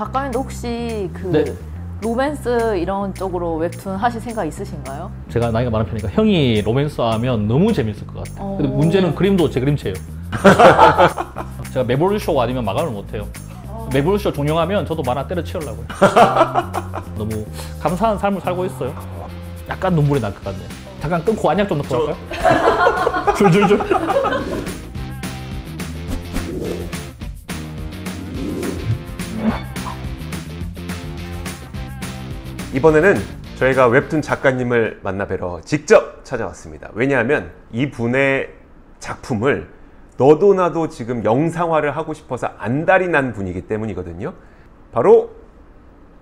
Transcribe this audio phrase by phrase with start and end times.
[0.00, 1.44] 작가님도 혹시 그 네.
[2.00, 5.10] 로맨스 이런 쪽으로 웹툰 하실 생각 있으신가요?
[5.28, 8.34] 제가 나이가 많은 편이니까 형이 로맨스 하면 너무 재밌을 것 같아요.
[8.38, 8.56] 어.
[8.56, 9.94] 근데 문제는 그림도 제 그림체예요.
[11.74, 13.26] 제가 매볼쇼 아니면 마감을 못해요.
[13.92, 15.84] 매볼쇼 종영하면 저도 만화 때려치우려고요.
[17.18, 17.44] 너무
[17.82, 18.94] 감사한 삶을 살고 있어요.
[19.68, 20.64] 약간 눈물이 날 것 같네요.
[21.02, 23.34] 잠깐 끊고 안약 좀 넣고 갈까요?
[23.36, 23.78] 줄줄줄.
[32.72, 33.16] 이번에는
[33.56, 36.90] 저희가 웹툰 작가님을 만나 뵈러 직접 찾아왔습니다.
[36.94, 38.50] 왜냐하면 이 분의
[39.00, 39.68] 작품을
[40.16, 44.34] 너도 나도 지금 영상화를 하고 싶어서 안달이 난 분이기 때문이거든요.
[44.92, 45.30] 바로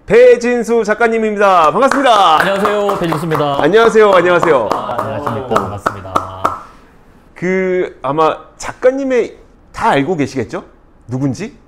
[0.06, 1.70] 배진수 작가님입니다.
[1.70, 2.40] 반갑습니다.
[2.40, 2.98] 안녕하세요.
[2.98, 3.62] 배진수입니다.
[3.62, 4.10] 안녕하세요.
[4.10, 4.68] 안녕하세요.
[4.72, 5.48] 안녕하십니까.
[5.48, 6.62] 반갑습니다.
[7.34, 9.36] 그 아마 작가님의
[9.72, 10.64] 다 알고 계시겠죠?
[11.06, 11.58] 누군지?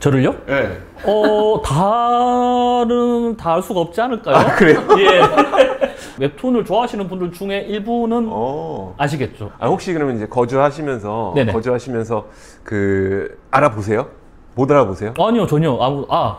[0.00, 0.34] 저를요?
[0.46, 0.78] 네.
[1.04, 4.34] 어, 다는 다알 수가 없지 않을까요?
[4.34, 4.80] 아, 그래요?
[4.98, 5.20] 예.
[6.18, 8.94] 웹툰을 좋아하시는 분들 중에 일부는 어.
[8.98, 9.52] 아시겠죠?
[9.58, 11.52] 아 혹시 그러면 이제 거주하시면서 네네.
[11.52, 12.26] 거주하시면서
[12.62, 14.08] 그 알아보세요?
[14.54, 15.14] 못 알아보세요?
[15.18, 15.76] 아니요, 전혀.
[15.80, 16.38] 아무, 아,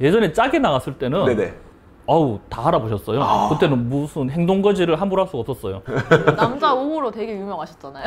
[0.00, 1.54] 예전에 짝에 나갔을 때는 네네.
[2.08, 3.48] 아우, 다 알아보셨어요.
[3.50, 5.82] 그때는 무슨 행동 거지를 함부로 할 수가 없었어요.
[6.36, 8.04] 남자 우호로 되게 유명하셨잖아요.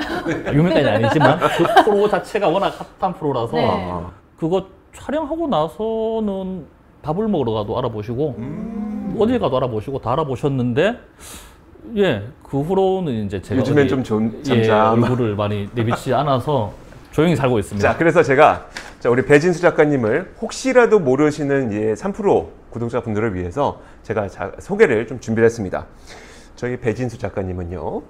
[0.53, 3.67] 유명까지 아니지만 그 프로 자체가 워낙 핫한 프로라서 네.
[3.91, 4.09] 아.
[4.39, 4.65] 그거
[4.99, 6.65] 촬영하고 나서는
[7.01, 8.35] 밥을 먹으러 가도 알아보시고
[9.17, 10.99] 어딜 가도 알아보시고 다 알아보셨는데
[11.95, 15.03] 예, 그 후로는 이제 제가 요즘엔 어디, 좀좀 예, 잠잠.
[15.03, 16.73] 얼굴을 많이 내비치지 않아서
[17.11, 17.91] 조용히 살고 있습니다.
[17.91, 18.67] 자, 그래서 제가
[18.99, 25.19] 자, 우리 배진수 작가님을 혹시라도 모르시는 이제 3프로 구독자 분들을 위해서 제가 자- 소개를 좀
[25.19, 25.85] 준비를 했습니다.
[26.55, 28.01] 저희 배진수 작가님은요.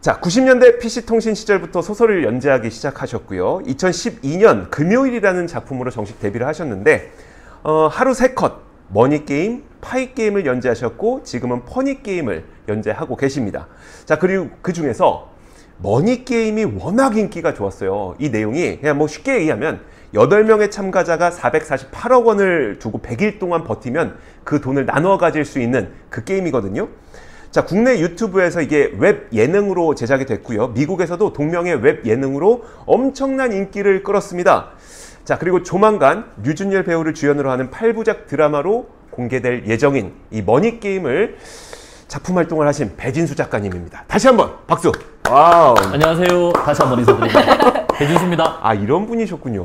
[0.00, 3.58] 자, 90년대 PC통신 시절부터 소설을 연재하기 시작하셨고요.
[3.66, 7.12] 2012년 금요일이라는 작품으로 정식 데뷔를 하셨는데
[7.62, 13.68] 어, 하루 세 컷, 머니게임, 파이게임을 연재하셨고 지금은 퍼니게임을 연재하고 계십니다.
[14.06, 15.28] 자, 그리고 그 중에서
[15.82, 18.14] 머니게임이 워낙 인기가 좋았어요.
[18.18, 19.80] 이 내용이 그냥 뭐 쉽게 얘기하면
[20.14, 26.24] 8명의 참가자가 448억 원을 두고 100일 동안 버티면 그 돈을 나눠 가질 수 있는 그
[26.24, 26.88] 게임이거든요.
[27.50, 30.68] 자, 국내 유튜브에서 이게 웹 예능으로 제작이 됐고요.
[30.68, 34.68] 미국에서도 동명의 웹 예능으로 엄청난 인기를 끌었습니다.
[35.24, 41.38] 자, 그리고 조만간 류준열 배우를 주연으로 하는 8부작 드라마로 공개될 예정인 이 머니게임을
[42.06, 44.04] 작품 활동을 하신 배진수 작가님입니다.
[44.06, 44.92] 다시 한번 박수!
[45.28, 45.74] 와우!
[45.92, 46.52] 안녕하세요.
[46.52, 47.69] 다시 한번 인사드립니다.
[48.00, 48.58] 배진수입니다.
[48.62, 49.62] 아, 이런 분이셨군요.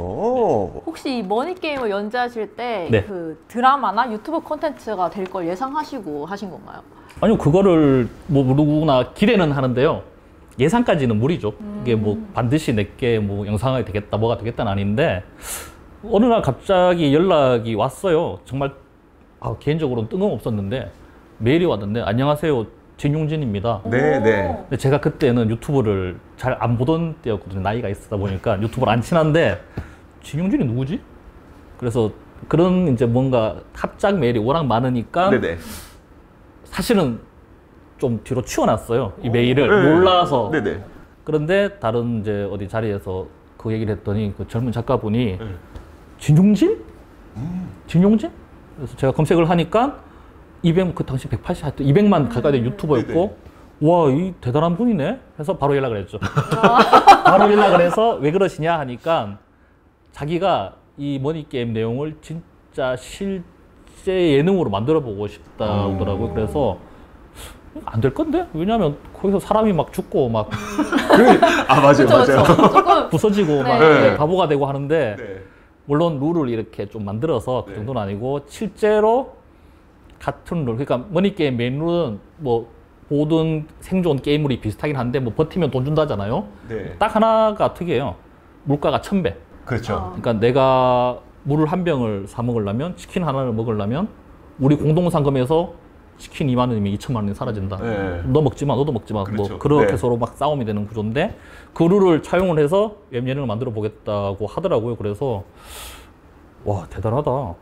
[0.85, 3.03] 혹시 이 머니게임을 연재하실 때 네.
[3.03, 6.81] 그 드라마나 유튜브 콘텐츠가 될 걸 예상하시고 하신 건가요?
[7.21, 10.01] 아니요, 그거를 뭐 누구나 기대는 하는데요.
[10.59, 11.53] 예상까지는 무리죠.
[11.81, 15.23] 이게 뭐 반드시 내게 뭐 영상이 되겠다, 뭐가 되겠다는 아닌데
[16.11, 18.39] 어느 날 갑자기 연락이 왔어요.
[18.43, 18.73] 정말
[19.39, 20.91] 아, 개인적으로는 뜬금없었는데
[21.37, 22.65] 메일이 왔는데 안녕하세요,
[22.97, 23.81] 진용진입니다.
[23.85, 24.57] 네, 네.
[24.61, 27.61] 근데 제가 그때는 유튜브를 잘 안 보던 때였거든요.
[27.61, 29.61] 나이가 있다 보니까 유튜브를 안 친한데
[30.23, 31.01] 진용진이 누구지?
[31.77, 32.11] 그래서
[32.47, 35.57] 그런 이제 뭔가 합작 메일이 워낙 많으니까 네네.
[36.65, 37.19] 사실은
[37.97, 39.13] 좀 뒤로 치워놨어요.
[39.23, 39.93] 이 메일을 네.
[39.93, 40.49] 몰라서.
[40.51, 40.83] 네네.
[41.23, 43.27] 그런데 다른 이제 어디 자리에서
[43.57, 45.45] 그 얘기를 했더니 그 젊은 작가분이 네.
[46.19, 46.81] 진용진?
[47.87, 48.31] 진용진?
[48.77, 49.97] 그래서 제가 검색을 하니까
[50.65, 53.37] 200, 그 당시 180, 하여튼 200만 가까이 된 유튜버였고
[53.81, 55.19] 와, 이 대단한 분이네?
[55.39, 56.17] 해서 바로 연락을 했죠.
[57.25, 59.37] 바로 연락을 해서 왜 그러시냐 하니까
[60.11, 63.43] 자기가 이 머니게임 내용을 진짜 실제
[64.07, 66.33] 예능으로 만들어 보고 싶다고 하더라고요.
[66.33, 66.77] 그래서
[67.83, 68.47] 안 될 건데?
[68.53, 70.49] 왜냐면 거기서 사람이 막 죽고 막
[71.67, 72.43] 아, 맞아요, 맞아요.
[72.45, 74.15] 조금 부서지고 막 네.
[74.15, 75.41] 바보가 되고 하는데 네.
[75.83, 77.75] 물론 룰을 이렇게 좀 만들어서 그 네.
[77.75, 79.35] 정도는 아니고 실제로
[80.19, 82.69] 같은 룰 그러니까 머니게임 메인 룰은 뭐
[83.07, 86.95] 모든 생존 게임물이 비슷하긴 한데 뭐 버티면 돈 준다잖아요 네.
[86.97, 88.15] 딱 하나가 특이해요
[88.63, 90.13] 물가가 천배 그렇죠.
[90.15, 94.07] 그러니까 내가 물을 한 병을 사 먹으려면 치킨 하나를 먹으려면
[94.59, 95.73] 우리 공동 상금에서
[96.17, 97.77] 치킨 2만 원이면 2천만 원이 사라진다.
[97.77, 98.21] 네.
[98.25, 99.23] 너 먹지 마, 너도 먹지 마.
[99.23, 99.49] 그렇죠.
[99.49, 99.97] 뭐 그렇게 네.
[99.97, 101.37] 서로 막 싸움이 되는 구조인데
[101.73, 104.95] 그 룰을 차용을 해서 웹 예능을 만들어 보겠다고 하더라고요.
[104.95, 105.43] 그래서
[106.63, 107.55] 와 대단하다.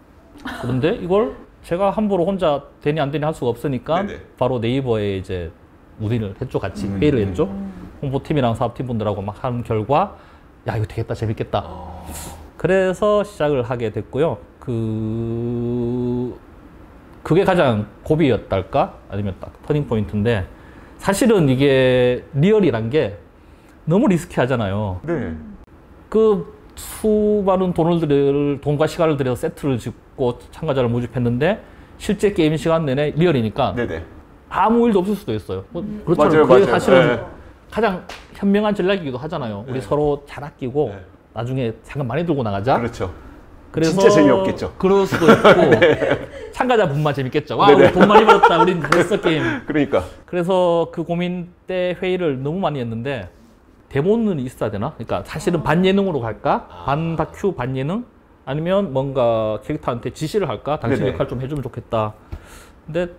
[0.61, 4.19] 그런데 이걸 제가 함부로 혼자 되니 안 되니 할 수가 없으니까 네네.
[4.38, 5.51] 바로 네이버에 이제
[5.98, 6.60] 문의를 했죠.
[6.60, 7.00] 같이 음.
[7.01, 7.50] 회의를 했죠.
[8.01, 10.18] 홍보팀이랑 사업팀 분들하고 막 한 결과
[10.68, 11.65] 야 이거 되겠다 재밌겠다.
[12.57, 14.38] 그래서 시작을 하게 됐고요.
[14.60, 16.38] 그
[17.21, 20.45] 그게 가장 고비였달까 아니면 딱 터닝 포인트인데
[20.98, 23.18] 사실은 이게 리얼이란 게
[23.86, 25.01] 너무 risky하잖아요.
[25.04, 25.36] 네.
[26.09, 31.61] 그 수많은 돈을 들 돈과 시간을 들여서 세트를 짓고 참가자를 모집했는데
[31.97, 34.03] 실제 게임 시간 내내 리얼이니까 네네.
[34.49, 35.63] 아무 일도 없을 수도 있어요.
[35.69, 36.21] 뭐 그렇죠.
[36.23, 36.65] 맞아요, 그게 맞아요.
[36.65, 37.23] 사실은 네.
[37.71, 39.65] 가장 현명한 전략이기도 하잖아요.
[39.67, 39.81] 우리 네.
[39.81, 41.01] 서로 잘 아끼고 네.
[41.33, 42.77] 나중에 상금 많이 들고 나가자.
[42.77, 43.11] 그렇죠.
[43.71, 44.73] 그래서 진짜 재미없겠죠.
[44.77, 45.49] 그럴 수도 있고
[46.53, 47.57] 참가자분만 재밌겠죠.
[47.57, 47.85] 와, 네네.
[47.85, 48.61] 우리 돈 많이 벌었다.
[48.61, 49.41] 우린 잘했어 게임.
[49.65, 50.03] 그러니까.
[50.27, 53.29] 그래서 그 고민 때 회의를 너무 많이 했는데
[53.94, 54.94] 대본은 있어야 되나?
[54.94, 56.66] 그러니까 사실은 반 예능으로 갈까?
[56.84, 58.04] 반 다큐, 반 예능?
[58.44, 60.80] 아니면 뭔가 캐릭터한테 지시를 할까?
[60.80, 61.13] 당신 네네.
[61.13, 62.16] 역할 좀 해주면 좋겠다.
[62.88, 63.13] 근데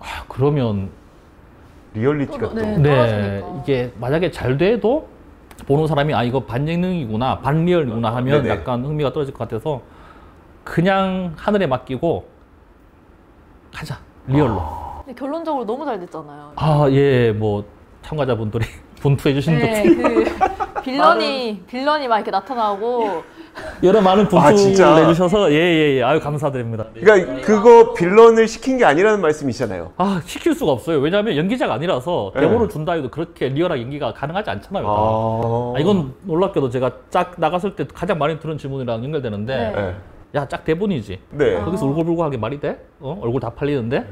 [0.00, 0.90] 아, 그러면
[1.94, 2.60] 리얼리티가 또, 또.
[2.60, 2.78] 네.
[2.78, 3.44] 네.
[3.62, 5.06] 이게 만약에 잘 돼도
[5.68, 8.48] 보는 사람이 아 이거 반 예능이구나, 반 리얼이구나 하면 네네.
[8.48, 9.82] 약간 흥미가 떨어질 것 같아서
[10.64, 12.26] 그냥 하늘에 맡기고
[13.72, 14.60] 가자 리얼로.
[15.04, 16.52] 근데 결론적으로 너무 잘 됐잖아요.
[16.56, 17.64] 아, 예, 뭐,
[18.02, 18.64] 참가자분들이
[19.02, 20.24] 분투해 주신 덕 네, 그
[20.82, 23.24] 빌런이 빌런이 막 이렇게 나타나고
[23.82, 24.96] 여러 많은 분투를 아, 진짜?
[24.96, 26.02] 해주셔서, 예, 예, 예.
[26.02, 26.86] 아유, 감사드립니다.
[26.94, 29.92] 그러니까 그거 빌런을 시킨 게 아니라는 말씀이시잖아요.
[29.98, 31.00] 아, 시킬 수가 없어요.
[31.00, 32.40] 왜냐하면 연기자가 아니라서 네.
[32.40, 34.84] 대본을 준다 해도 그렇게 리얼하게 연기가 가능하지 않잖아요.
[34.84, 34.90] 다.
[34.90, 39.72] 아, 아, 이건 놀랍게도 제가 짝 나갔을 때 가장 많이 들은 질문이랑 연결되는데, 네.
[39.74, 39.94] 네.
[40.34, 41.18] 야, 짝 대본이지.
[41.32, 41.60] 네.
[41.60, 42.82] 거기서 울고불고하게 말이 돼?
[43.00, 43.18] 어?
[43.20, 44.06] 얼굴 다 팔리는데?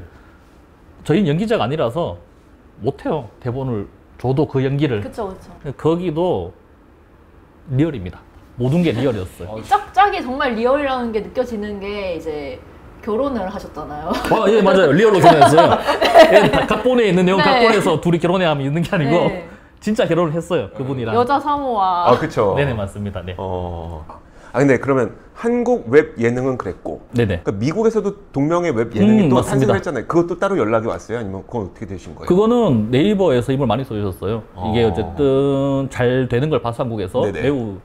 [1.03, 2.17] 저희는 연기자가 아니라서
[2.79, 3.29] 못해요.
[3.39, 3.87] 대본을
[4.21, 5.01] 줘도 그 연기를.
[5.01, 5.73] 그쵸 그쵸.
[5.77, 6.53] 거기도
[7.71, 8.19] 리얼입니다.
[8.55, 9.57] 모든 게 리얼이었어요.
[9.57, 12.59] 이 짝짝이 정말 리얼이라는 게 느껴지는 게 이제
[13.03, 14.09] 결혼을 하셨잖아요.
[14.09, 14.91] 아, 예, 맞아요.
[14.91, 15.77] 리얼로 결혼했어요.
[16.33, 17.43] 예, 다 각본에 있는 내용 네.
[17.43, 19.49] 각본에서 둘이 결혼해 하면 있는 게 아니고 네.
[19.79, 20.69] 진짜 결혼을 했어요.
[20.77, 21.15] 그분이랑.
[21.15, 22.53] 여자 사모와 아, 그쵸.
[22.55, 23.23] 네네, 맞습니다.
[23.23, 23.33] 네.
[23.39, 24.05] 어.
[24.53, 27.41] 아, 근데 그러면 한국 웹 예능은 그랬고, 네네.
[27.43, 29.51] 그러니까 미국에서도 동명의 웹 예능이 음, 또 맞습니다.
[29.51, 30.05] 탄생을 했잖아요.
[30.07, 31.19] 그것도 따로 연락이 왔어요?
[31.19, 32.27] 아니면 그건 어떻게 되신 거예요?
[32.27, 34.43] 그거는 네이버에서 힘을 많이 써주셨어요.
[34.69, 34.87] 이게 어.
[34.89, 37.41] 어쨌든 잘 되는 걸 봐서 한국에서 네네.
[37.43, 37.77] 매우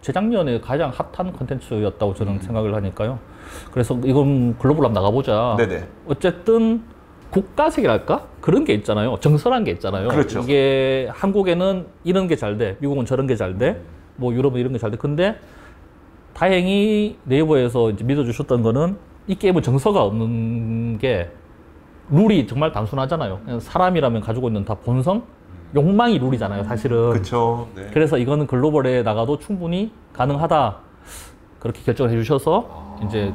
[0.00, 3.18] 재작년에 가장 핫한 컨텐츠였다고 저는 생각을 하니까요.
[3.72, 5.56] 그래서 이건 글로벌 한번 나가보자.
[5.58, 5.84] 네네.
[6.06, 6.82] 어쨌든
[7.30, 9.16] 국가색이랄까 그런 게 있잖아요.
[9.20, 10.08] 정설한 게 있잖아요.
[10.08, 10.40] 그렇죠.
[10.40, 13.80] 이게 한국에는 이런 게 잘 돼, 미국은 저런 게 잘 돼,
[14.16, 14.96] 뭐 유럽은 이런 게 잘 돼.
[14.96, 15.36] 근데
[16.38, 18.96] 다행히 네이버에서 이제 믿어주셨던 거는
[19.26, 21.32] 이 게임은 정서가 없는 게
[22.10, 23.58] 룰이 정말 단순하잖아요.
[23.60, 25.24] 사람이라면 가지고 있는 다 본성,
[25.74, 26.62] 욕망이 룰이잖아요.
[26.62, 27.10] 사실은.
[27.10, 27.66] 그쵸.
[27.74, 27.90] 네.
[27.92, 30.76] 그래서 이거는 글로벌에 나가도 충분히 가능하다
[31.58, 33.34] 그렇게 결정을 해주셔서 이제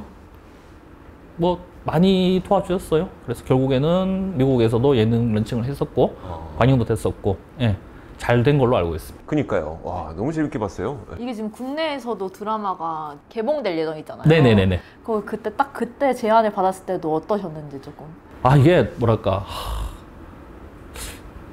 [1.36, 3.10] 뭐 많이 도와주셨어요.
[3.26, 6.56] 그래서 결국에는 미국에서도 예능 런칭을 했었고 어.
[6.58, 7.76] 반영도 됐었고 예,
[8.18, 9.26] 잘 된 걸로 알고 있습니다.
[9.26, 9.80] 그니까요.
[9.84, 11.00] 와, 너무 재밌게 봤어요.
[11.10, 11.16] 네.
[11.20, 14.24] 이게 지금 국내에서도 드라마가 개봉될 예정이잖아요.
[14.28, 14.80] 네네네네.
[15.04, 18.06] 그 그때 딱 그때 제안을 받았을 때도 어떠셨는지 조금.
[18.44, 19.90] 아 이게 뭐랄까 하,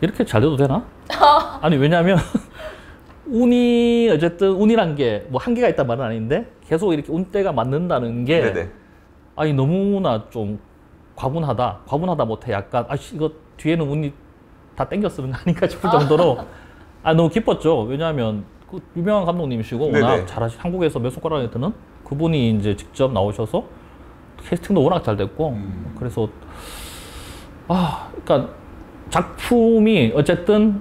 [0.01, 0.85] 이렇게 잘 돼도 되나?
[1.61, 2.19] 아니 왜냐하면
[3.27, 8.71] 운이 어쨌든 운이란 게 뭐 한계가 있단 말은 아닌데 계속 이렇게 운때가 맞는다는 게 네네.
[9.37, 10.59] 아니 너무나 좀
[11.17, 11.81] 과분하다.
[11.87, 14.13] 과분하다 못해 약간 아씨 이거 뒤에는 운이
[14.81, 16.39] 다 땡겨 쓰는 거 아닌가 싶을 정도로
[17.03, 17.83] 아 너무 기뻤죠.
[17.83, 20.25] 왜냐하면 그 유명한 감독님이시고 워낙.
[20.27, 21.75] 잘하시 한국에서 몇 손가락에 드는
[22.05, 23.63] 그분이 이제 직접 나오셔서
[24.43, 25.95] 캐스팅도 워낙 잘 됐고 음.
[25.99, 26.31] 그래서
[27.69, 28.55] 아 그러니까
[29.11, 30.81] 작품이 어쨌든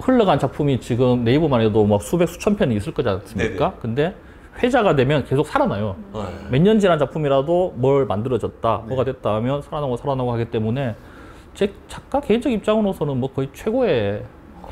[0.00, 3.68] 흘러간 작품이 지금 네이버만 해도 막 수백 수천 편이 있을 거지 않습니까?
[3.70, 3.80] 네네.
[3.80, 4.14] 근데
[4.60, 5.94] 회자가 되면 계속 살아나요.
[6.12, 6.20] 네.
[6.50, 10.96] 몇년 지난 작품이라도 뭘 만들어졌다, 뭐가 됐다 하면 살아나고 살아나고 하기 때문에
[11.54, 14.22] 제 작가 개인적 입장으로서는 뭐 거의 최고의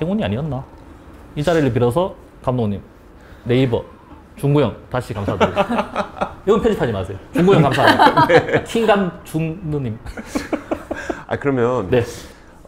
[0.00, 0.64] 행운이 아니었나.
[1.36, 2.80] 이 자리를 빌어서 감독님,
[3.44, 3.84] 네이버,
[4.36, 6.34] 중구형 다시 감사드립니다.
[6.46, 7.18] 이건 편집하지 마세요.
[7.32, 8.64] 중구형 감사합니다.
[8.64, 9.98] 킹감 중누님.
[11.26, 12.02] 아, 그러면 네.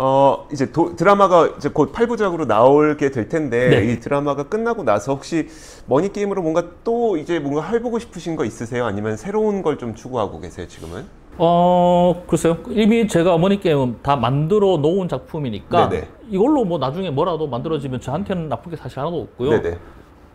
[0.02, 3.92] 어, 이제 도- 드라마가 이제 곧 8부작으로 나오게 될 텐데 네.
[3.92, 5.48] 이 드라마가 끝나고 나서 혹시
[5.84, 8.86] 머니 게임으로 뭔가 또 이제 뭔가 해보고 싶으신 거 있으세요?
[8.86, 11.04] 아니면 새로운 걸 좀 추구하고 계세요, 지금은?
[11.36, 12.56] 어, 글쎄요.
[12.70, 16.08] 이미 제가 어머니 게임은 다 만들어 놓은 작품이니까 네네.
[16.30, 19.50] 이걸로 뭐 나중에 뭐라도 만들어지면 저한테는 나쁜 게 사실 하나도 없고요.
[19.60, 19.76] 네네.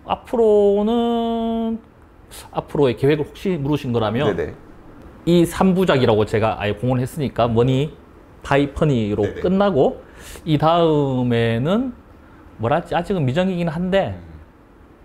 [0.05, 1.79] 앞으로는
[2.51, 4.53] 앞으로의 계획을 혹시 물으신 거라면 네네.
[5.25, 7.93] 이 3부작이라고 제가 아예 공언을 했으니까 머니
[8.46, 9.42] 파이 퍼니로 네네.
[9.42, 10.04] 끝나고
[10.46, 11.94] 이 다음에는
[12.58, 14.20] 뭐 할지 아직은 미정이긴 한데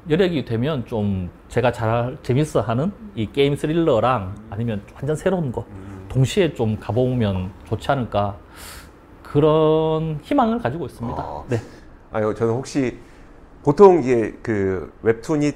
[0.08, 5.64] 여력이 되면 좀 제가 잘 재밌어 하는 이 게임 스릴러랑 아니면 완전 새로운 거
[6.08, 8.36] 동시에 좀 가보면 좋지 않을까
[9.22, 11.20] 그런 희망을 가지고 있습니다.
[11.20, 11.44] 아.
[11.48, 11.58] 네.
[12.12, 12.98] 아유, 저는 혹시
[13.62, 15.52] 보통 이게 그 웹툰이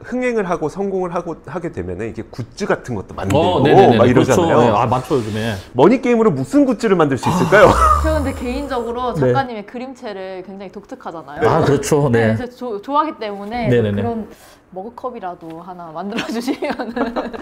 [0.00, 3.60] 흥행을 하고 성공을 하고 하게 되면은 이게 굿즈 같은 것도 만들고 어.
[3.96, 4.46] 막 이러잖아요.
[4.46, 4.60] 그렇죠.
[4.60, 5.54] 네, 아, 많죠, 요즘에.
[5.72, 7.70] 머니 게임으로 무슨 굿즈를 만들 수 있을까요?
[8.02, 11.48] 저 근데 개인적으로 작가님의 그림체를 굉장히 독특하잖아요.
[11.48, 12.08] 아, 그렇죠.
[12.10, 12.36] 네, 네.
[12.36, 14.02] 그래서 조- 좋아하기 때문에 네네네.
[14.02, 14.28] 그런
[14.70, 16.72] 머그컵이라도 하나 만들어 주시면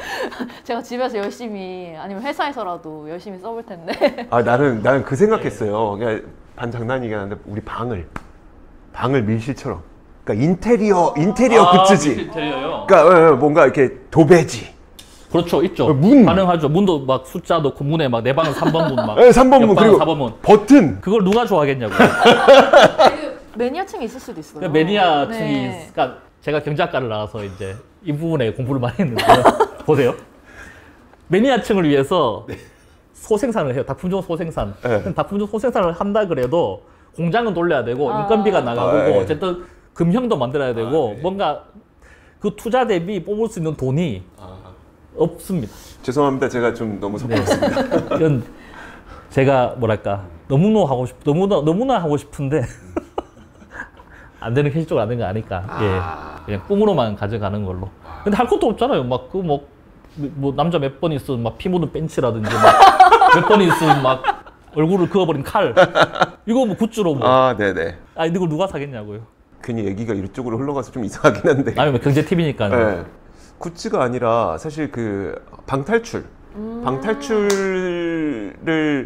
[0.63, 5.97] 제가 집에서 열심히 아니면 회사에서라도 열심히 써볼 텐데 아 나는 나는 그 생각했어요.
[5.99, 6.23] 그냥
[6.55, 8.07] 반 장난이긴 한데 우리 방을
[8.93, 9.83] 방을 밀실처럼.
[10.25, 12.13] 그러니까 인테리어 인테리어 아, 굿즈지.
[12.23, 12.85] 인테리어요?
[12.89, 14.73] 그러니까 어, 어, 뭔가 이렇게 도배지.
[15.31, 15.93] 그렇죠, 있죠.
[15.93, 16.25] 문.
[16.25, 16.69] 가능하죠.
[16.69, 19.17] 문도 막 숫자 넣고 문에 막 내 방은 3번 문 막.
[19.17, 20.33] 네, 3번 문 그리고 4번 문.
[20.43, 21.01] 버튼.
[21.01, 21.93] 그걸 누가 좋아하겠냐고.
[23.57, 24.61] 매니아층이 있을 수도 있어요.
[24.61, 25.89] 그러니까 매니아층이 네.
[25.93, 29.23] 그러니까 제가 경제학과를 나와서 이제 이 부분에 공부를 많이 했는데
[29.85, 30.15] 보세요.
[31.29, 32.47] 매니아층을 위해서
[33.15, 33.85] 소생산을 해요.
[33.87, 34.75] 작품종 소생산.
[34.83, 35.15] 네.
[35.15, 36.83] 작품종 소생산을 한다 그래도
[37.17, 38.23] 공장은 돌려야 되고 아.
[38.23, 39.21] 인건비가 나가고 아, 네.
[39.21, 39.65] 어쨌든
[39.95, 41.23] 금형도 만들어야 되고 네.
[41.23, 41.65] 뭔가
[42.41, 44.23] 그 투자 대비 뽑을 수 있는 돈이
[45.17, 45.73] 없습니다.
[46.03, 46.49] 죄송합니다.
[46.49, 47.37] 제가 좀 너무 네.
[47.37, 48.17] 섭섭습니다.
[48.17, 48.45] 이건
[49.31, 52.63] 제가 뭐랄까 너무나 하고 싶 너무나 너무나 하고 싶은데
[54.41, 57.89] 안 되는 현실적으로 안 되는 거 아니까 예 그냥 꿈으로만 가져가는 걸로
[58.25, 59.61] 근데 할 것도 없잖아요 막 그 뭐
[60.17, 64.23] 뭐 남자 몇 번 있으면 막 피 묻은 벤치라든지 막 몇번 있으면 막
[64.77, 65.75] 얼굴을 그어버린 칼
[66.47, 67.97] 이거 뭐 굿즈로 뭐 아, 네네.
[68.15, 69.23] 아니 이걸 누가 사겠냐고요
[69.65, 71.75] 괜히 얘기가 이쪽으로 흘러가서 좀 이상하긴 한데.
[71.77, 73.03] 아니면 경제 TV니까 네.
[73.59, 75.35] 굿즈가 아니라 사실 그
[75.67, 76.25] 방탈출,
[76.57, 76.83] 음.
[76.85, 78.57] 방탈출을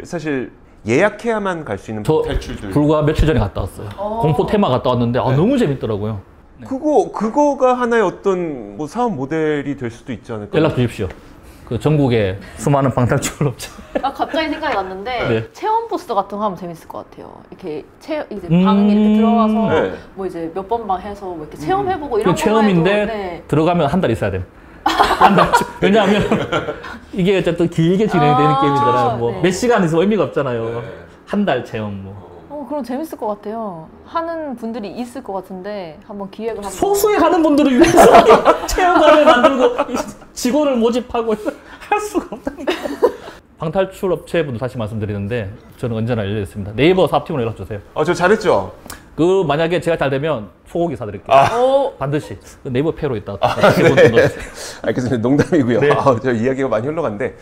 [0.03, 0.51] 사실
[0.87, 2.69] 예약해야만 갈 수 있는 저 방탈출들.
[2.71, 4.19] 불과 며칠 전에 갔다 왔어요 어.
[4.21, 5.35] 공포 테마 갔다 왔는데 아, 네.
[5.35, 6.21] 너무 재밌더라고요
[6.65, 10.57] 그거 그거가 하나의 어떤 뭐 사업 모델이 될 수도 있지 않을까?
[10.57, 11.07] 연락 주십시오
[11.69, 13.69] 그 전국의 수많은 방탈출 업체
[14.01, 15.47] 아 갑자기 생각이 났는데 네.
[15.53, 17.31] 체험 부스 같은 거 하면 재밌을 것 같아요.
[17.51, 18.65] 이렇게 체 이제 음.
[18.65, 19.93] 방 이렇게 들어가서 네.
[20.15, 23.43] 뭐 이제 몇 번 방 해서 뭐 이렇게 체험해보고 그 이런 거 체험인데 해도 네.
[23.47, 24.43] 들어가면 한 달 있어야 돼.
[24.83, 25.51] 한 달.
[25.81, 26.23] 왜냐하면
[27.13, 29.17] 이게 어쨌든 길게 진행되는 아, 게임이잖아요.
[29.17, 29.41] 뭐 네.
[29.43, 30.81] 몇 시간 있으면 의미가 없잖아요.
[31.27, 32.28] 한 달 체험 뭐.
[32.69, 33.89] 어 그럼 재밌을 것 같아요.
[34.05, 36.71] 하는 분들이 있을 것 같은데 한번 기획을 한번.
[36.71, 37.97] 소수의 하는 분들을 위해서
[38.67, 39.95] 체험관을 만들고 이
[40.33, 41.33] 직원을 모집하고
[41.79, 42.73] 할 수가 없다니까.
[43.57, 46.73] 방탈출 업체분들 다시 말씀드리는데 저는 언제나 열려 있습니다.
[46.75, 47.79] 네이버 사업팀으로 연락 주세요.
[47.95, 48.71] 어, 저 잘했죠.
[49.15, 51.35] 그 만약에 제가 잘 되면 소고기 사드릴게요.
[51.59, 53.35] 오 반드시 그 네이버 페로 있다.
[53.35, 54.27] 네.
[54.83, 55.17] 알겠습니다.
[55.27, 55.79] 농담이고요.
[55.79, 55.91] 네.
[55.91, 57.35] 아, 저 이야기가 많이 흘러갔는데,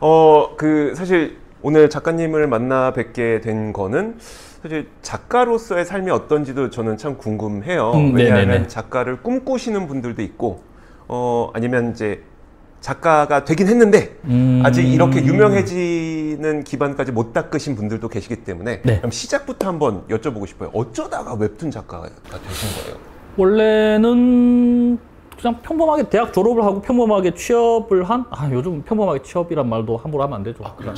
[0.00, 4.18] 어, 그 사실 오늘 작가님을 만나 뵙게 된 거는
[4.64, 7.92] 사실 작가로서의 삶이 어떤지도 저는 참 궁금해요.
[7.92, 8.68] 음, 왜냐하면 네네네.
[8.68, 10.62] 작가를 꿈꾸시는 분들도 있고,
[11.06, 12.22] 어, 아니면 이제
[12.80, 14.62] 작가가 되긴 했는데 음.
[14.64, 18.96] 아직 이렇게 유명해지는 기반까지 못 닦으신 분들도 계시기 때문에 네.
[18.96, 20.70] 그럼 시작부터 한번 여쭤보고 싶어요.
[20.72, 22.98] 어쩌다가 웹툰 작가가 되신 거예요?
[23.36, 24.98] 원래는
[25.38, 30.36] 그냥 평범하게 대학 졸업을 하고 평범하게 취업을 한, 아, 요즘 평범하게 취업이란 말도 함부로 하면
[30.36, 30.64] 안 되죠.
[30.78, 30.94] 그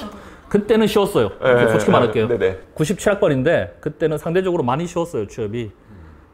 [0.66, 1.30] 때는 쉬웠어요.
[1.42, 2.28] 네, 솔직히 말할게요.
[2.28, 2.60] 네 네.
[2.76, 5.72] 97학번인데 그때는 상대적으로 많이 쉬웠어요, 취업이.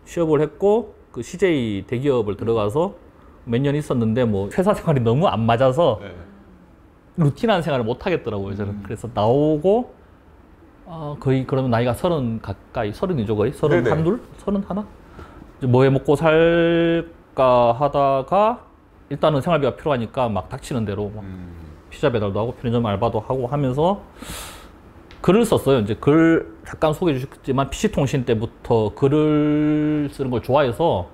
[0.05, 2.95] 취업을 했고 그 CJ 대기업을 들어가서
[3.45, 6.13] 몇 년 있었는데 뭐 회사 생활이 너무 안 맞아서 네.
[7.17, 8.83] 루틴한 생활을 못 하겠더라고요, 저는.
[8.85, 9.95] 그래서 나오고
[10.85, 13.53] 어, 거의 그러면 나이가 서른 가까이, 서른이죠, 거의?
[13.53, 13.91] 서른.
[13.91, 14.21] 한둘?
[14.39, 14.87] 서른 하나?
[15.59, 18.65] 이제 뭐해 먹고 살까 하다가
[19.11, 21.55] 일단은 생활비가 필요하니까 막 닥치는 대로 막 음.
[22.03, 24.01] 피자 배달도 하고 편의점 알바도 하고 하면서
[25.21, 25.79] 글을 썼어요.
[25.79, 31.07] 이제 글 잠깐 소개해 주셨지만 PC통신 때부터 글을 쓰는 걸 좋아해서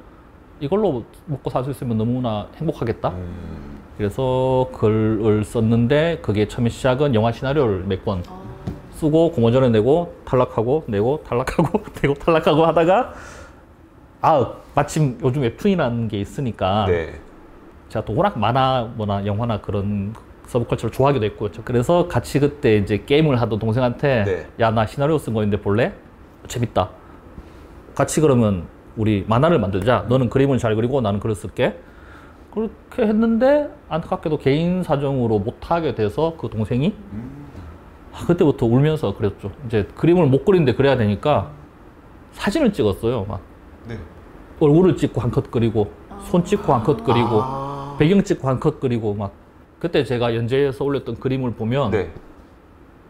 [0.60, 3.10] 이걸로 먹고 살 수 있으면 너무나 행복하겠다.
[3.10, 3.78] 음.
[3.98, 8.24] 그래서 글을 썼는데 그게 처음에 시작은 영화 시나리오를 몇권
[8.92, 13.12] 쓰고 공모전에 내고 탈락하고 내고 탈락하고 내고 탈락하고 하다가
[14.22, 17.20] 아 마침 요즘 웹툰이라는 게 있으니까 네.
[17.90, 20.14] 제가 또 워낙 만화 뭐나 영화나 그런
[20.48, 24.46] 서브컬처를 좋아하기도 했고 그래서 같이 그때 이제 게임을 하던 동생한테 네.
[24.58, 25.92] 야나 시나리오 쓴거 있는데 볼래?
[26.46, 26.90] 재밌다
[27.94, 31.78] 같이 그러면 우리 만화를 만들자 너는 그림을 잘 그리고 나는 글을 쓸게
[32.52, 36.94] 그렇게 했는데 안타깝게도 개인 사정으로 못하게 돼서 그 동생이
[38.14, 41.50] 아, 그때부터 울면서 그랬죠 이제 그림을 못 그리는데 그래야 되니까
[42.32, 43.40] 사진을 찍었어요 막
[43.86, 43.98] 네.
[44.60, 45.92] 얼굴을 찍고 한 컷 그리고
[46.24, 47.96] 손 찍고 한 컷 그리고 아.
[47.98, 49.32] 배경 찍고 한 컷 그리고 막
[49.78, 52.10] 그때 제가 연재해서 올렸던 그림을 보면 네.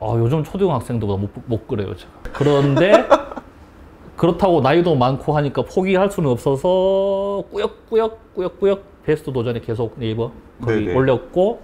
[0.01, 2.13] 아, 요즘 초등학생도보다 못, 못 그래요 제가.
[2.33, 2.93] 그런데
[4.17, 10.95] 그렇다고 나이도 많고 하니까 포기할 수는 없어서 꾸역꾸역 꾸역꾸역 베스트 도전에 계속 네이버 거기 네네.
[10.95, 11.61] 올렸고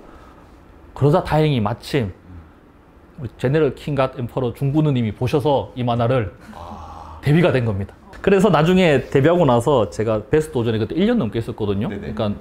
[0.94, 2.12] 그러다 다행히 마침
[3.38, 6.32] 제네럴 킹갓 엠퍼러 중구누님이 보셔서 이 만화를
[7.22, 7.94] 데뷔가 된 겁니다.
[8.20, 11.88] 그래서 나중에 데뷔하고 나서 제가 베스트 도전에 그때 1년 넘게 했었거든요.
[11.88, 12.12] 네네.
[12.12, 12.40] 그러니까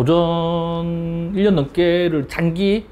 [0.00, 2.86] 도전 1년 넘게를 장기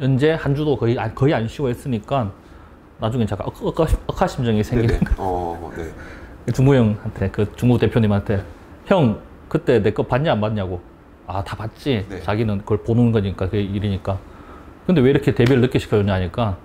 [0.00, 2.30] 연재 한 주도 거의 안- 거의 안 쉬고 했으니까
[3.00, 5.00] 나중에 제가 억- 억하, 억하 심정이 생기는.
[5.16, 6.52] 어, 네.
[6.52, 8.44] 중국 형한테 그 중국 대표님한테
[8.86, 9.18] 형
[9.48, 10.80] 그때 내 거 봤냐 안 봤냐고
[11.26, 12.06] 아 다 봤지.
[12.08, 12.20] 네.
[12.22, 14.16] 자기는 그걸 보는 거니까 그게 일이니까.
[14.86, 16.56] 근데 왜 이렇게 데뷔를 늦게 시켜줬냐 하니까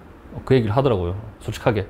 [0.45, 1.87] 그 얘기를 하더라고요 솔직하게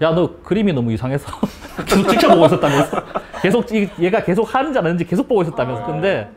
[0.00, 1.26] 야 너 그림이 너무 이상해서
[1.86, 3.02] 계속 지켜보고 있었다면서?
[3.42, 5.86] 계속 이- 얘가 계속 하는지 안 하는지 계속 보고 있었다면서.
[5.86, 6.30] 근데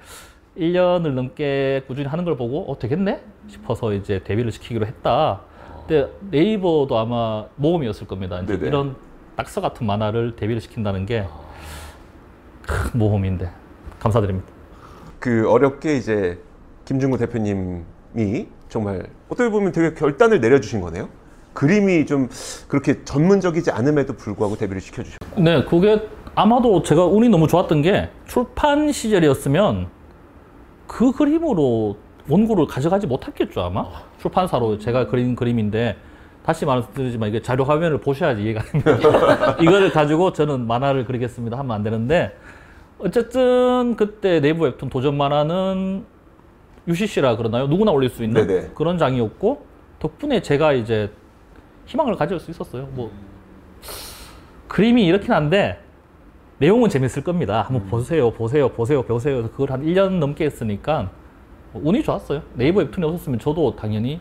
[0.57, 5.41] 1년을 넘게 꾸준히 하는 걸 보고 어 되겠네 싶어서 이제 데뷔를 시키기로 했다
[5.87, 8.67] 근데 네이버도 아마 모험이었을 겁니다 이제 네네.
[8.67, 8.95] 이런
[9.35, 11.27] 낙서 같은 만화를 데뷔를 시킨다는 게
[12.67, 13.49] 큰 모험인데
[13.99, 14.47] 감사드립니다.
[15.19, 16.39] 그 어렵게 이제
[16.85, 21.09] 김중구 대표님이 정말 어떻게 보면 되게 결단을 내려주신 거네요.
[21.53, 22.29] 그림이 좀
[22.67, 25.41] 그렇게 전문적이지 않음에도 불구하고 데뷔를 시켜주셨고.
[25.41, 26.01] 네, 그게
[26.35, 29.87] 아마도 제가 운이 너무 좋았던 게 출판 시절이었으면
[30.87, 31.97] 그 그림으로
[32.29, 33.85] 원고를 가져가지 못했겠죠 아마
[34.19, 35.97] 출판사로 제가 그린 그림인데
[36.45, 39.55] 다시 말씀드리지만 이게 자료 화면을 보셔야지 이해가 됩니다.
[39.61, 42.37] 이거를 가지고 저는 만화를 그리겠습니다 하면 안 되는데
[42.99, 46.05] 어쨌든 그때 내부 웹툰 도전 만화는
[46.87, 47.67] UCC라 그러나요?
[47.67, 48.71] 누구나 올릴 수 있는 네네.
[48.75, 49.65] 그런 장이었고
[49.99, 51.09] 덕분에 제가 이제
[51.85, 52.87] 희망을 가질 수 있었어요.
[52.91, 53.11] 뭐
[54.67, 55.79] 그림이 이렇긴 한데
[56.59, 57.63] 내용은 재밌을 겁니다.
[57.67, 59.35] 한번 보세요, 보세요, 보세요, 보세요.
[59.37, 61.09] 그래서 그걸 한 1년 넘게 했으니까
[61.73, 62.41] 운이 좋았어요.
[62.53, 64.19] 네이버 웹툰이 없었으면 저도 당연히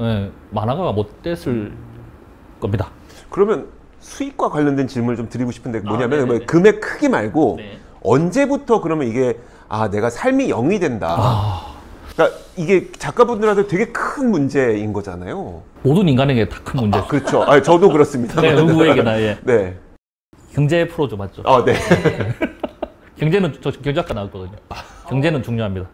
[0.00, 1.72] 예, 만화가가 못 됐을
[2.60, 2.90] 겁니다.
[3.30, 3.66] 그러면
[4.00, 6.26] 수익과 관련된 질문을 좀 드리고 싶은데 뭐냐면 네네네.
[6.26, 7.78] 뭐 금액 크기 말고 네.
[8.02, 11.16] 언제부터 그러면 이게 아 내가 삶이 영이 된다.
[12.12, 15.62] 그러니까 이게 작가분들한테 되게 큰 문제인 거잖아요.
[15.82, 17.06] 모든 인간에게 다 큰 문제죠.
[17.06, 17.42] 그렇죠.
[17.44, 18.40] 아, 저도 그렇습니다.
[18.40, 19.38] 네, 누구에게나 예.
[19.44, 19.76] 네.
[20.52, 21.42] 경제 프로죠, 맞죠?
[21.46, 21.74] 아, 네.
[23.18, 24.56] 경제는 저 경제학과 나왔거든요.
[25.08, 25.88] 경제는 중요합니다.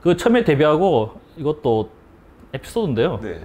[0.00, 1.90] 그 처음에 데뷔하고 이것도
[2.52, 3.20] 에피소드인데요.
[3.22, 3.40] 네.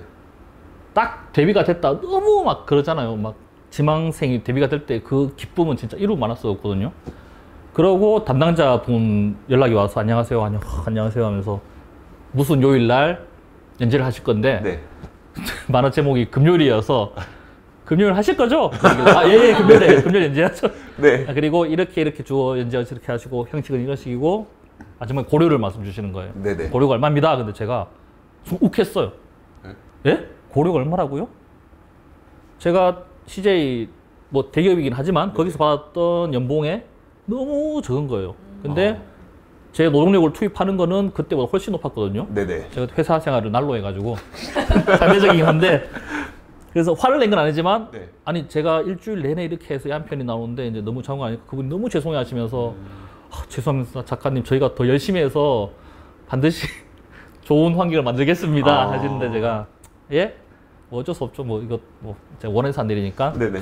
[0.94, 3.16] 딱 데뷔가 됐다 너무 막 그러잖아요.
[3.16, 3.36] 막
[3.70, 6.92] 지망생이 데뷔가 될 때 그 기쁨은 진짜 이루 많았었거든요.
[7.74, 11.60] 그러고 담당자 분 연락이 와서 안녕하세요, 안녕, 안녕하세요 하면서
[12.32, 13.26] 무슨 요일 날
[13.80, 14.80] 연재를 하실 건데 네.
[15.72, 17.14] 만화 제목이 금요일이어서
[17.90, 18.70] 금요일 하실 거죠?
[18.84, 20.68] 아, 예, 예, 금요일에 금요일 연재하죠.
[20.98, 21.26] 네.
[21.28, 24.46] 아, 그리고 이렇게 이렇게 주어 연재 이렇게 하시고 형식은 이런 식이고
[25.00, 26.32] 마지막에 고려를 말씀 주시는 거예요.
[26.36, 26.70] 네네.
[26.70, 27.36] 고려가 얼마입니다.
[27.36, 27.88] 근데 제가
[28.44, 29.14] 좀 욱했어요.
[30.06, 30.28] 예?
[30.50, 31.30] 고려가 얼마라고요?
[32.60, 33.90] 제가 CJ
[34.30, 36.86] 뭐 대기업이긴 하지만 거기서 받았던 연봉에
[37.26, 38.36] 너무 적은 거예요.
[38.62, 39.02] 근데
[39.72, 42.28] 제 노동력을 투입하는 거는 그때보다 훨씬 높았거든요.
[42.36, 42.70] 네네.
[42.70, 44.16] 제가 회사 생활을 날로 해가지고
[45.00, 45.90] 상대적이긴 한데
[46.72, 48.10] 그래서 화를 낸 건 아니지만 네.
[48.26, 51.90] 아니 제가 일주일 내내 이렇게 해서 한 편이 나오는데 이제 너무 거 아니까 그분이 너무
[51.90, 52.76] 죄송해하시면서
[53.32, 55.72] 아, 죄송합니다 작가님 저희가 더 열심히 해서
[56.28, 56.68] 반드시
[57.42, 58.92] 좋은 환경을 만들겠습니다 아.
[58.92, 59.68] 하시는데 제가
[60.12, 60.36] 예?
[60.90, 63.60] 뭐 어쩔 수 없죠 뭐 이거 뭐 제가 원해서 한 일이니까 네네.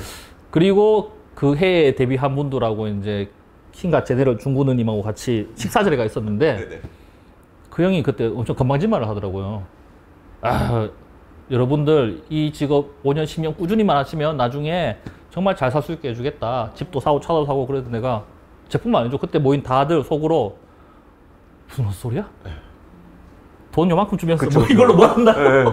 [0.51, 3.29] 그리고 그 해에 데뷔한 분들하고 이제
[3.73, 6.81] 킹과 제대로 중구 누님하고 같이 식사 자리가 있었는데 네네.
[7.69, 9.63] 그 형이 그때 엄청 건방진 말을 하더라고요.
[10.41, 10.89] 아,
[11.49, 14.97] 여러분들 이 직업 5년, 10년 꾸준히만 하시면 나중에
[15.29, 16.71] 정말 잘 살 수 있게 해주겠다.
[16.73, 18.23] 집도 사고 차도 사고 그래도 내가
[18.69, 19.17] 제뿐만 아니죠.
[19.17, 20.57] 그때 모인 다들 속으로
[21.69, 22.27] 무슨 헛소리야?
[23.71, 24.67] 돈 요만큼 주면서 그쵸, 뭐.
[24.67, 25.33] 이걸로 뭐 한다?
[25.33, 25.65] 네.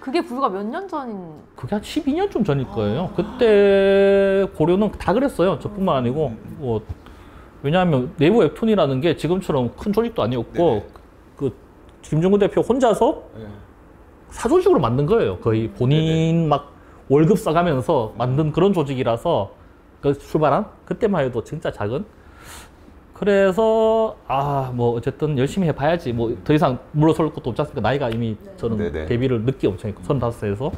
[0.00, 1.16] 그게 불과 몇 년 전인
[1.54, 3.10] 그게 한 12년쯤 전일 거예요.
[3.14, 5.58] 그때 고려는 다 그랬어요.
[5.60, 6.82] 저뿐만 아니고 뭐
[7.62, 10.86] 왜냐하면 내부 웹툰이라는 게 지금처럼 큰 조직도 아니었고 네네.
[11.36, 11.54] 그
[12.02, 13.22] 김종근 대표 혼자서
[14.32, 15.38] 사조직으로 만든 거예요.
[15.38, 16.72] 거의 본인 막
[17.08, 19.52] 월급 써가면서 만든 그런 조직이라서
[20.00, 22.04] 그 출발한 그때만 해도 진짜 작은.
[23.14, 27.80] 그래서 아 뭐 어쨌든 열심히 해봐야지 뭐 더 이상 물러설 것도 없지 않습니까?
[27.88, 29.06] 나이가 이미 저는 네네.
[29.06, 30.72] 데뷔를 늦게 엄청 했고 35세에서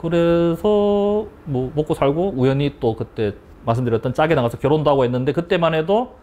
[0.00, 3.34] 그래서 뭐 먹고 살고 우연히 또 그때
[3.66, 6.14] 말씀드렸던 짝에 나가서 결혼도 하고 했는데 그때만 해도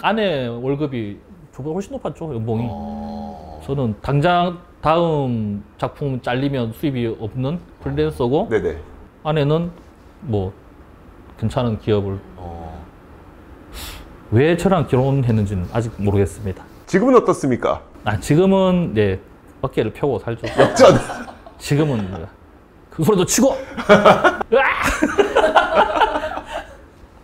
[0.00, 1.18] 아내 월급이
[1.52, 2.66] 저보다 훨씬 높았죠 연봉이.
[2.70, 3.60] 어.
[3.64, 8.78] 저는 당장 다음 작품 잘리면 수입이 없는 프리랜서고 네네.
[9.24, 9.70] 아내는
[10.20, 10.52] 뭐
[11.38, 12.84] 괜찮은 기업을 어.
[14.30, 16.62] 왜 저랑 결혼했는지는 아직 모르겠습니다.
[16.86, 17.82] 지금은 어떻습니까?
[18.04, 19.18] 아 지금은 네
[19.60, 20.46] 어깨를 펴고 살죠.
[20.58, 20.94] 역전.
[21.58, 22.28] 지금은 뭐야.
[22.90, 23.54] 그 소리도 치고!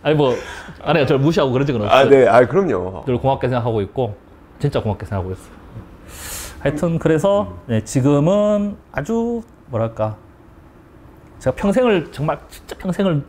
[0.03, 0.35] 아니 뭐
[0.83, 1.99] 아내가 저를 무시하고 그런 적은 없어요.
[1.99, 2.27] 아, 네.
[2.27, 3.05] 아, 그럼요.
[3.05, 4.15] 늘 고맙게 생각하고 있고
[4.59, 5.64] 진짜 고맙게 생각하고 있어요.
[6.65, 10.17] 하여튼 그래서 네, 지금은 아주 뭐랄까
[11.37, 13.23] 제가 평생을 정말 진짜 평생을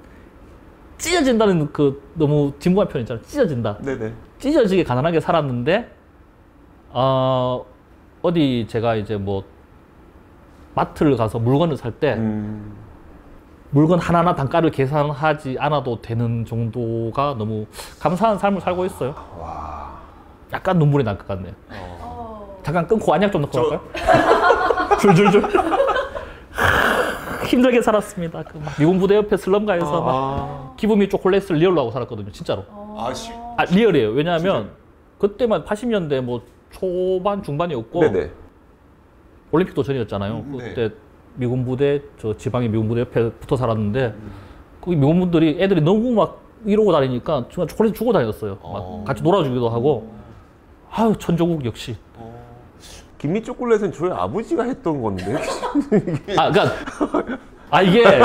[0.96, 3.22] 찢어진다는 그 너무 진부한 표현 있잖아요.
[3.26, 3.76] 찢어진다.
[3.82, 4.14] 네네.
[4.38, 5.90] 찢어지게 가난하게 살았는데
[6.92, 7.62] 어,
[8.22, 9.44] 어디 제가 이제 뭐
[10.74, 12.74] 마트를 가서 물건을 살때 음,
[13.68, 17.66] 물건 하나하나 단가를 계산하지 않아도 되는 정도가 너무
[18.00, 19.14] 감사한 삶을 살고 있어요.
[19.38, 19.98] 와.
[20.54, 21.52] 약간 눈물이 날 것 같네요.
[21.70, 22.05] 어.
[22.66, 24.98] 잠깐 끊고 안약 좀 넣고 저- 갈까요?
[24.98, 25.42] 줄줄줄.
[27.46, 28.42] 힘들게 살았습니다.
[28.42, 32.32] 그 막 미군 부대 옆에 슬럼가에서 막 아, give me chocolate을 리얼로 하고 살았거든요.
[32.32, 32.64] 진짜로.
[32.98, 33.30] 아, 시...
[33.56, 34.10] 아 리얼이에요.
[34.10, 34.76] 왜냐하면 진짜요?
[35.18, 38.30] 그때만 80년대 뭐 초반 중반이었고 네네.
[39.52, 40.34] 올림픽도 전이었잖아요.
[40.34, 40.74] 음, 네.
[40.74, 40.94] 그때
[41.36, 44.12] 미군 부대 저 지방의 미군 부대 옆에 붙어 살았는데
[44.80, 48.58] 거기 미군 분들이 애들이 너무 막 이러고 다니니까 정말 초콜릿 주고 다녔어요.
[48.60, 48.98] 어.
[48.98, 50.10] 막 같이 놀아주기도 하고
[50.90, 51.96] 아유 천조국 역시.
[53.26, 55.24] 김미 초콜릿은 저희 아버지가 했던 건데.
[56.38, 56.76] 아 그러니까
[57.70, 58.22] 아 이게 이런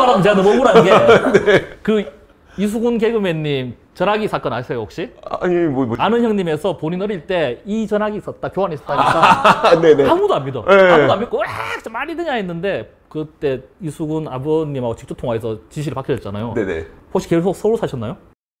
[0.00, 2.12] 말하면 제가 너무 억울한 게그
[2.58, 5.12] 이수근 개그맨님 전화기 사건 아세요 혹시?
[5.40, 5.94] 아니 뭐 뭐.
[6.00, 10.04] 아는 형님에서 본인 어릴 때 이 전화기 있었다 교환이 있었다니까 아, 네네.
[10.10, 10.64] 아무도 안 믿어.
[10.66, 10.90] 네.
[10.94, 16.54] 아무도 안 믿고 와 진짜 말이 되냐 했는데 그때 이수근 아버님하고 직접 통화해서 지시를 받겨졌잖아요.
[16.54, 16.86] 네네.
[17.14, 18.16] 혹시 계속 서울 사셨나요?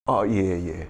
[0.06, 0.36] 아예
[0.68, 0.88] 예.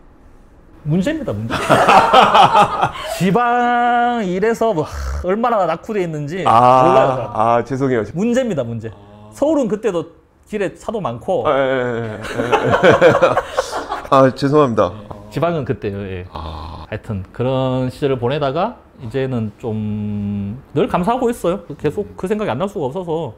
[0.82, 1.54] 문제입니다 문제.
[3.18, 4.90] 지방 일에서 뭐 하,
[5.24, 7.16] 얼마나 낙후돼 있는지 아, 몰라요.
[7.16, 7.32] 다.
[7.34, 8.04] 아 죄송해요.
[8.14, 8.90] 문제입니다 문제.
[9.32, 10.06] 서울은 그때도
[10.48, 12.18] 길에 차도 많고 아, 예, 예, 예, 예.
[14.10, 14.92] 아 죄송합니다.
[15.30, 15.98] 지방은 그때요.
[16.02, 16.26] 예.
[16.32, 20.40] 아, 하여튼 그런 시절을 보내다가 이제는 좀
[20.74, 21.64] 늘 감사하고 있어요.
[21.78, 23.34] 계속 그 생각이 안 날 수가 없어서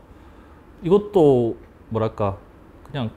[0.82, 1.56] 이것도
[1.88, 2.36] 뭐랄까
[2.90, 3.10] 그냥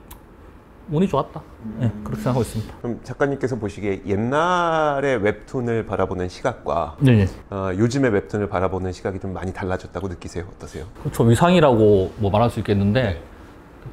[0.91, 1.41] 운이 좋았다.
[1.81, 2.75] 예, 그렇게 생각하고 있습니다.
[2.81, 7.25] 그럼 작가님께서 보시기에 옛날의 웹툰을 바라보는 시각과 네.
[7.49, 10.45] 어, 요즘의 웹툰을 바라보는 시각이 좀 많이 달라졌다고 느끼세요?
[10.55, 10.85] 어떠세요?
[10.99, 11.23] 그렇죠.
[11.23, 13.21] 위상이라고 뭐 말할 수 있겠는데 네.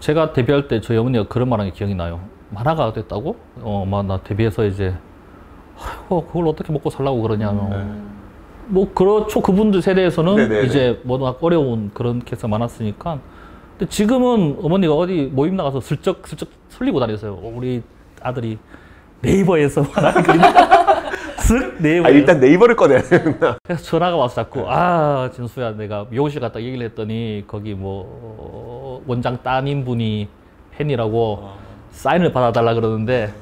[0.01, 2.21] 제가 데뷔할 때 저희 어머니가 그런 말한 게 기억이 나요.
[2.51, 3.37] 만화가 됐다고?
[3.63, 4.95] 어, 막나 데뷔해서 이제
[5.79, 8.13] 아이고 그걸 어떻게 먹고 살라고 그러냐면
[8.67, 9.41] 뭐 그렇죠.
[9.41, 10.63] 그분들 세대에서는 네네네.
[10.67, 13.19] 이제 워낙 어려운 그런 케이스가 많았으니까.
[13.79, 17.01] 근데 지금은 어머니가 어디 모임 나가서 슬쩍 슬쩍 설리고.
[17.03, 17.83] 어, 우리
[18.21, 18.59] 아들이
[19.21, 19.85] 네이버에서.
[21.43, 22.07] 슥 네이버.
[22.07, 23.59] 아 일단 네이버를 꺼내야 되는구나.
[23.65, 29.43] 그래서 전화가 와서 자꾸 아 진수야 내가 미용실 갔다 얘기를 했더니 거기 뭐 어, 원장
[29.43, 30.29] 따님 분이
[30.77, 31.51] 팬이라고
[31.91, 33.33] 사인을 받아달라 그러는데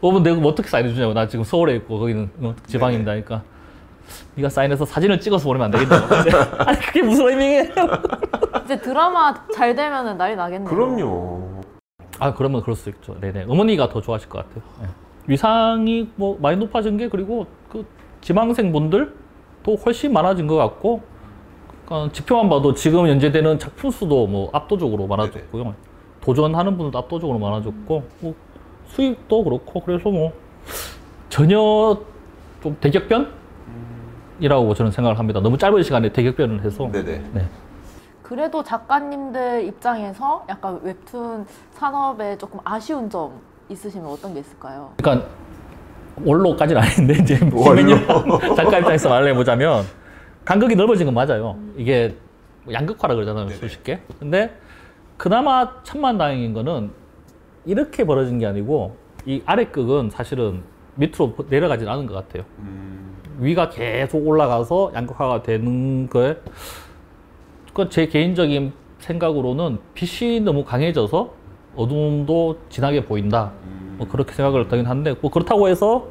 [0.00, 3.42] 어머 내가 뭐 어떻게 사인해 주냐고 나 지금 서울에 있고 거기는 어, 지방입니다 하니까
[4.36, 6.14] 네가 사인해서 사진을 찍어서 보내면 안 되겠냐고
[6.64, 7.72] 아니 그게 무슨 의미예요
[8.64, 10.68] 이제 드라마 잘 되면은 난리 나겠네요.
[10.68, 11.60] 그럼요.
[12.18, 14.86] 아 그러면 그럴 수 있죠 네네 어머니가 더 좋아하실 것 같아요 예.
[15.26, 17.84] 위상이 뭐 많이 높아진 게 그리고 그
[18.20, 21.02] 지망생 분들도 훨씬 많아진 것 같고
[21.84, 25.74] 그러니까 지표만 봐도 지금 연재되는 작품 수도 뭐 압도적으로 많아졌고요
[26.20, 28.34] 도전하는 분들도 압도적으로 많아졌고 뭐
[28.86, 30.32] 수익도 그렇고 그래서 뭐
[31.28, 31.98] 전혀
[32.62, 33.32] 좀 대격변
[34.38, 37.24] 이라고 저는 생각을 합니다 너무 짧은 시간에 대격변을 해서 네네.
[37.32, 37.48] 네.
[38.24, 44.94] 그래도 작가님들 입장에서 약간 웹툰 산업에 조금 아쉬운 점 있으시면 어떤 게 있을까요?
[44.96, 45.28] 그러니까
[46.24, 48.54] 원로까지는 아닌데 이제 원로.
[48.56, 49.84] 작가 입장에서 말을 해보자면
[50.46, 51.58] 간극이 넓어진 건 맞아요.
[51.76, 52.16] 이게
[52.64, 53.58] 뭐 양극화라 그러잖아요, 네네.
[53.60, 54.00] 수십 개.
[54.18, 54.58] 근데
[55.18, 56.92] 그나마 천만다행인 거는
[57.66, 60.62] 이렇게 벌어진 게 아니고 이 아래 극은 사실은
[60.94, 62.44] 밑으로 내려가진 않은 것 같아요.
[62.60, 66.38] 음, 위가 계속 올라가서 양극화가 되는 거에
[67.74, 71.32] 그건 제 개인적인 생각으로는 빛이 너무 강해져서
[71.74, 73.50] 어둠도 진하게 보인다.
[73.96, 76.06] 뭐 그렇게 생각을 하긴 한데 뭐 그렇다고 해서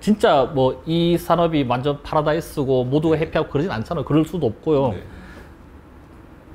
[0.00, 4.04] 진짜 뭐 이 산업이 완전 파라다이스고 모두가 해피하고 그러진 않잖아요.
[4.04, 4.88] 그럴 수도 없고요.
[4.88, 5.02] 네.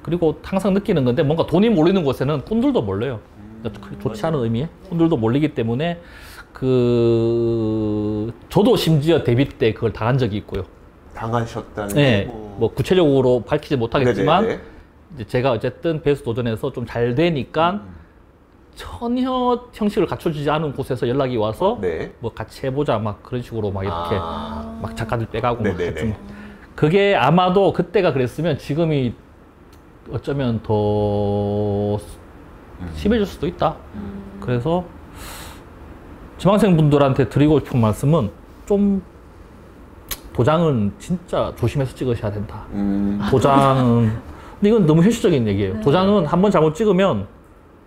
[0.01, 3.21] 그리고 항상 느끼는 건데 뭔가 돈이 몰리는 곳에는 꾼들도 몰려요.
[3.61, 6.01] 그러니까 그 좋지 않은 의미에 꾼들도 몰리기 때문에
[6.51, 10.63] 그 저도 심지어 데뷔 때 그걸 당한 적이 있고요.
[11.13, 12.55] 당하셨다는 네, 게 뭐.
[12.59, 14.61] 뭐 구체적으로 밝히지 못하겠지만 네네네.
[15.15, 17.95] 이제 제가 어쨌든 배수 도전에서 좀 잘 되니까 음.
[18.75, 22.11] 전혀 형식을 갖춰주지 않은 곳에서 연락이 와서 네.
[22.19, 24.79] 뭐 같이 해보자 막 그런 식으로 막 이렇게 아.
[24.81, 26.01] 막 작가들 빼가고 막 네네네.
[26.01, 26.15] 하여튼
[26.75, 29.13] 그게 아마도 그때가 그랬으면 지금이
[30.11, 31.97] 어쩌면 더
[32.95, 33.75] 심해질 수도 있다.
[34.39, 34.83] 그래서
[36.39, 38.31] 지망생 분들한테 드리고 싶은 말씀은
[38.65, 39.03] 좀
[40.33, 42.65] 도장은 진짜 조심해서 찍으셔야 된다.
[42.71, 44.11] 음, 도장은
[44.59, 45.79] 근데 이건 너무 현실적인 얘기예요.
[45.81, 47.27] 도장은 한 번 잘못 찍으면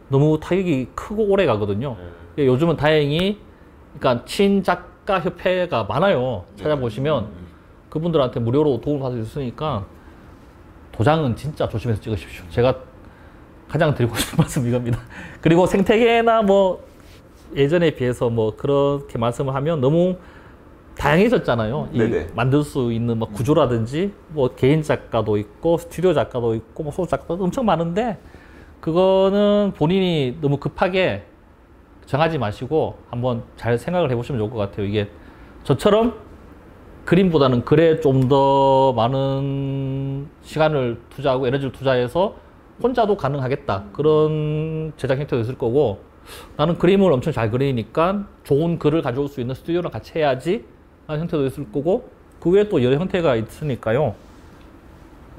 [0.09, 1.97] 너무 타격이 크고 오래 가거든요.
[2.35, 3.41] 근데 요즘은 다행히
[3.99, 6.45] 그러니까 친작가 협회가 많아요.
[6.57, 7.29] 찾아보시면
[7.91, 9.85] 그분들한테 무료로 도움을 받을 수 있으니까
[10.93, 12.45] 도장은 진짜 조심해서 찍으십시오.
[12.51, 12.77] 제가
[13.69, 15.01] 가장 드리고 싶은 말씀 이겁니다.
[15.41, 16.85] 그리고 생태계나 뭐
[17.57, 20.17] 예전에 비해서 뭐 그렇게 말씀을 하면 너무
[20.97, 21.91] 다양해졌잖아요.
[21.93, 22.29] 이 네네.
[22.35, 27.45] 만들 수 있는 뭐 구조라든지 뭐 개인 작가도 있고 스튜디오 작가도 있고 뭐 소속 작가도
[27.45, 28.19] 엄청 많은데
[28.81, 31.25] 그거는 본인이 너무 급하게
[32.07, 34.87] 정하지 마시고 한번 잘 생각을 해보시면 좋을 것 같아요.
[34.87, 35.09] 이게
[35.65, 36.15] 저처럼
[37.05, 42.35] 그림보다는 글에 좀 더 많은 시간을 투자하고 에너지를 투자해서
[42.83, 43.85] 혼자도 가능하겠다.
[43.93, 46.01] 그런 제작 형태도 있을 거고
[46.57, 50.65] 나는 그림을 엄청 잘 그리니까 좋은 글을 가져올 수 있는 스튜디오랑 같이 해야지
[51.07, 54.15] 하는 형태도 있을 거고 그 외에 또 여러 형태가 있으니까요.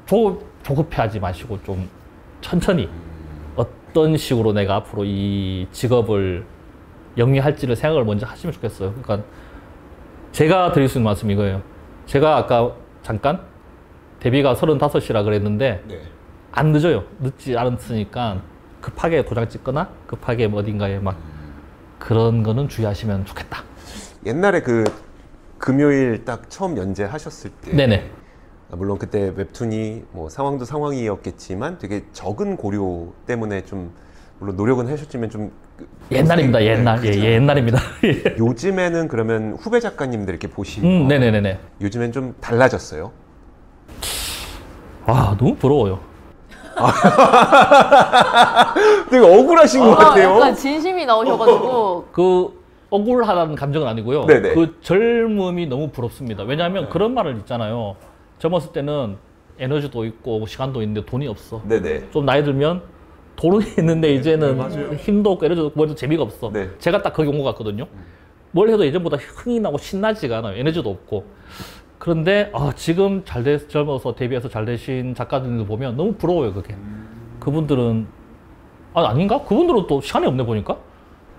[0.06, 1.88] 조, 조급해하지 마시고 좀
[2.40, 2.88] 천천히
[3.56, 6.44] 어떤 식으로 내가 앞으로 이 직업을
[7.16, 8.94] 영위할지를 생각을 먼저 하시면 좋겠어요.
[9.02, 9.26] 그러니까
[10.32, 11.62] 제가 드릴 수 있는 말씀이 이거예요.
[12.06, 13.40] 제가 아까 잠깐
[14.20, 16.02] 데뷔가 35이라 그랬는데 네.
[16.52, 17.04] 안 늦어요.
[17.20, 18.40] 늦지 않았으니까
[18.80, 21.18] 급하게 도장 찍거나 급하게 뭐 어딘가에 막
[21.98, 23.62] 그런 거는 주의하시면 좋겠다.
[24.24, 24.84] 옛날에 그
[25.58, 28.10] 금요일 딱 처음 연재하셨을 때 네네.
[28.70, 33.92] 아, 물론 그때 웹툰이 뭐 상황도 상황이었겠지만 되게 적은 고려 때문에 좀
[34.38, 35.50] 물론 노력은 하셨지만 좀
[36.10, 36.58] 옛날입니다.
[36.60, 37.04] 네, 옛날.
[37.04, 37.10] 예.
[37.10, 37.78] 예, 옛날입니다.
[38.04, 38.36] 예.
[38.38, 41.58] 요즘에는 그러면 후배 작가님들 이렇게 보시고 음, 네네네네.
[41.80, 43.10] 요즘엔 좀 달라졌어요.
[45.06, 46.00] 와, 너무 부러워요.
[49.10, 50.36] 되게 억울하신 것 어, 같아요.
[50.36, 52.57] 약간 진심이 나오셔가지고 그
[52.90, 54.26] 억울하다는 감정은 아니고요.
[54.26, 54.54] 네네.
[54.54, 56.44] 그 젊음이 너무 부럽습니다.
[56.44, 57.96] 왜냐하면 그런 말을 있잖아요.
[58.38, 59.16] 젊었을 때는
[59.58, 61.60] 에너지도 있고 시간도 있는데 돈이 없어.
[61.68, 62.10] 네네.
[62.10, 62.82] 좀 나이 들면
[63.36, 66.50] 돈은 있는데 이제는 힘도 없고 에너지도 없고 재미가 없어.
[66.52, 66.70] 네.
[66.78, 67.86] 제가 딱 거기 온것 같거든요.
[68.52, 70.56] 뭘 해도 예전보다 흥이 나고 신나지가 않아요.
[70.56, 71.24] 에너지도 없고.
[71.98, 76.74] 그런데 아, 지금 잘 돼, 젊어서 데뷔해서 잘 되신 작가들도 보면 너무 부러워요, 그게.
[77.40, 78.06] 그분들은
[78.94, 79.42] 아, 아닌가?
[79.42, 80.78] 그분들은 또 시간이 없네 보니까.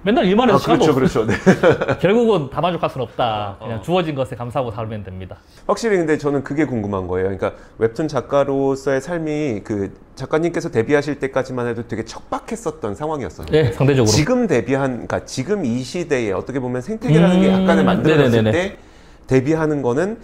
[0.02, 1.26] 맨날 일만 해서 아, 시간도 그렇죠, 없어.
[1.26, 1.62] 그렇죠.
[1.88, 1.98] 네.
[2.00, 3.58] 결국은 다 만족할 수는 없다.
[3.60, 3.82] 그냥 어.
[3.82, 5.38] 주어진 것에 감사하고 살면 됩니다.
[5.68, 7.28] 확실히 근데 저는 그게 궁금한 거예요.
[7.28, 13.48] 그러니까 웹툰 작가로서의 삶이 그 작가님께서 데뷔하실 때까지만 해도 되게 척박했었던 상황이었어요.
[13.48, 14.06] 네, 상대적으로.
[14.12, 18.52] 지금 데뷔한, 그러니까 지금 이 시대에 어떻게 보면 생태계라는 게 음, 약간의 만들어졌을 네네네네.
[18.52, 18.78] 때
[19.28, 20.20] 데뷔하는 거는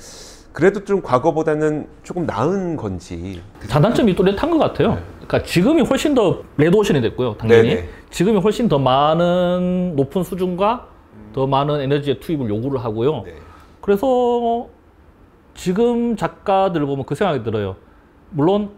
[0.56, 3.41] 그래도 좀 과거보다는 조금 나은 건지.
[3.68, 4.98] 장단점이 뚜렷한 것 같아요.
[5.28, 7.76] 그러니까 지금이 훨씬 더 레드오션이 됐고요, 당연히.
[7.76, 7.89] 네네.
[8.10, 10.88] 지금이 훨씬 더 많은 높은 수준과
[11.34, 13.24] 더 많은 에너지의 투입을 요구를 하고요.
[13.26, 13.36] 네.
[13.82, 14.70] 그래서
[15.56, 17.76] 지금 작가들 보면 그 생각이 들어요.
[18.30, 18.70] 물론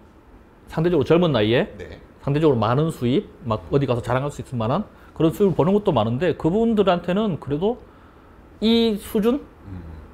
[0.69, 1.99] 상대적으로 젊은 나이에 네.
[2.23, 6.33] 상대적으로 많은 수입, 막 어디 가서 자랑할 수 있을 만한 그런 수입을 버는 것도 많은데
[6.37, 7.77] 그분들한테는 그래도
[8.61, 9.41] 이 수준,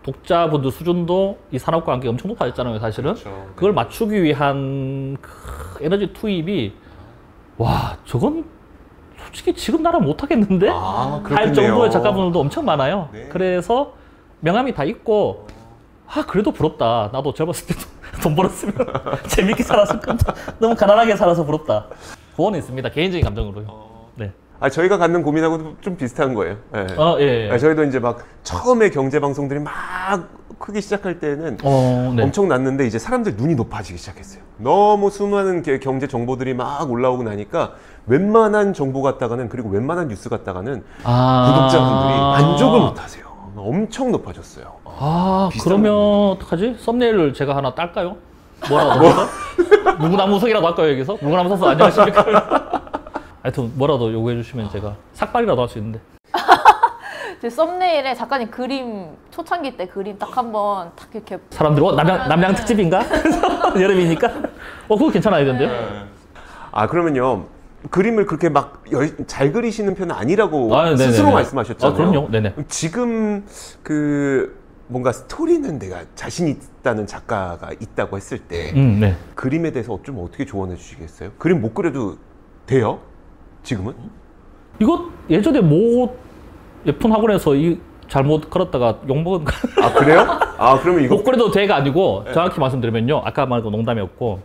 [0.04, 3.14] 독자분들 수준도 이 산업과 함께 엄청 높아졌잖아요, 사실은.
[3.14, 3.48] 그렇죠.
[3.56, 6.74] 그걸 맞추기 위한 그 에너지 투입이
[7.58, 8.46] 와 저건
[9.18, 11.54] 솔직히 지금 나라 못하겠는데 아, 할.
[11.54, 13.10] 정도의 작가분들도 엄청 많아요.
[13.14, 13.30] 네.
[13.30, 13.94] 그래서
[14.42, 15.48] 명함이 다 있고
[16.08, 17.10] 아 그래도 부럽다.
[17.14, 17.82] 나도 젊었을 때도
[18.22, 18.76] 돈 벌었으면
[19.28, 20.26] 재밌게 살았을 건데
[20.60, 21.88] 너무 가난하게 살아서 부럽다.
[22.36, 22.90] 그거는 있습니다.
[22.90, 23.66] 개인적인 감정으로요.
[23.66, 23.93] 네.
[24.60, 26.56] 아, 저희가 갖는 고민하고도 좀 비슷한 거예요.
[26.72, 26.88] 네.
[26.98, 27.48] 어, 예.
[27.48, 27.52] 예.
[27.52, 29.72] 아, 저희도 이제 막 처음에 경제 방송들이 막
[30.58, 32.24] 크기 시작할 때는 어, 네.
[32.24, 34.42] 엄청 났는데 이제 사람들 눈이 높아지기 시작했어요.
[34.58, 37.74] 너무 수많은 게- 경제 정보들이 막 올라오고 나니까
[38.08, 41.54] 웬만한 정보 갖다가는 그리고 웬만한 뉴스 갖다가는 아.
[41.54, 43.24] 구독자분들이 만족을 못하세요.
[43.58, 44.66] 엄청 높아졌어요.
[44.86, 45.94] 아, 그러면
[46.32, 46.76] 어떡하지?
[46.80, 48.16] 썸네일을 제가 하나 딸까요?
[48.70, 49.28] 뭐라도 해서?
[50.00, 51.18] 무구나무 석이라도 할까요, 여기서?
[51.22, 52.83] 무구나무 석서 안녕하십니까?
[53.44, 56.00] 하여튼 뭐라도 요구해 주시면 제가 삭발이라도 할 수 있는데.
[57.42, 62.56] 제 썸네일에 작가님 그림 초창기 때 그림 딱 한번 딱 이렇게 사람들이 어, 남양, 남양
[62.56, 63.04] 특집인가?
[63.76, 64.28] 여름이니까?
[64.88, 65.70] 어, 그거 괜찮아야던데요?
[66.72, 67.46] 아 그러면요
[67.92, 68.82] 그림을 그렇게 막
[69.28, 71.12] 잘 그리시는 편은 아니라고 아, 네네네.
[71.12, 71.94] 스스로 말씀하셨잖아요.
[71.94, 72.30] 아, 그럼요.
[72.32, 72.54] 네네.
[72.70, 73.46] 지금
[73.84, 79.16] 그 뭔가 스토리는 내가 자신 있다는 작가가 있다고 했을 때 음, 네.
[79.36, 81.32] 그림에 대해서 좀 어떻게 조언해 주시겠어요?
[81.38, 82.18] 그림 못 그려도
[82.68, 83.00] 돼요?
[83.64, 83.94] 지금은?
[84.80, 86.16] 이거 예전에 모
[86.86, 89.52] 예쁜 학원에서 이 잘못 걸었다가 욕먹은 거.
[89.82, 90.20] 아 그래요?
[90.58, 93.22] 아 그러면 이거 못 그래도 돼가 아니고 정확히 말씀드리면요.
[93.24, 94.42] 아까 말고 농담이었고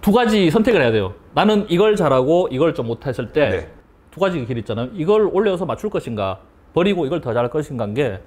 [0.00, 1.14] 두 가지 선택을 해야 돼요.
[1.34, 3.72] 나는 이걸 잘하고 이걸 좀 못했을 때 네.
[4.10, 4.90] 두 가지 길 있잖아요.
[4.94, 6.40] 이걸 올려서 맞출 것인가
[6.74, 8.20] 버리고 이걸 더 잘할 것인가인 게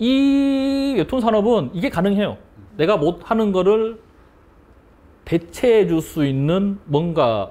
[0.00, 2.36] 이 웹툰 산업은 이게 가능해요.
[2.76, 3.98] 내가 못하는 거를
[5.24, 7.50] 대체해 줄 수 있는 뭔가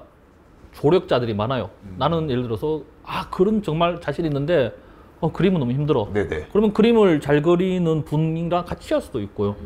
[0.72, 1.70] 조력자들이 많아요.
[1.96, 4.72] 나는 예를 들어서 아 그림 정말 자신 있는데
[5.20, 6.08] 어, 그림은 너무 힘들어.
[6.12, 6.48] 네네.
[6.52, 9.56] 그러면 그림을 잘 그리는 분이랑 같이 할 수도 있고요.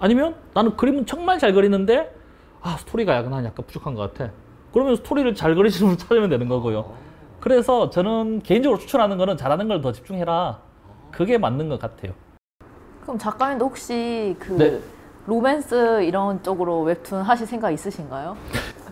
[0.00, 2.14] 아니면 나는 그림은 정말 잘 그리는데
[2.60, 4.32] 아 스토리가 약간 난 약간 부족한 것 같아.
[4.72, 6.92] 그러면 스토리를 잘 그리시는 분 찾으면 되는 거고요.
[7.40, 10.60] 그래서 저는 개인적으로 추천하는 거는 잘하는 걸 더 집중해라.
[11.12, 12.12] 그게 맞는 것 같아요.
[13.02, 14.80] 그럼 작가님도 혹시 그 네.
[15.26, 18.36] 로맨스 이런 쪽으로 웹툰 하실 생각 있으신가요?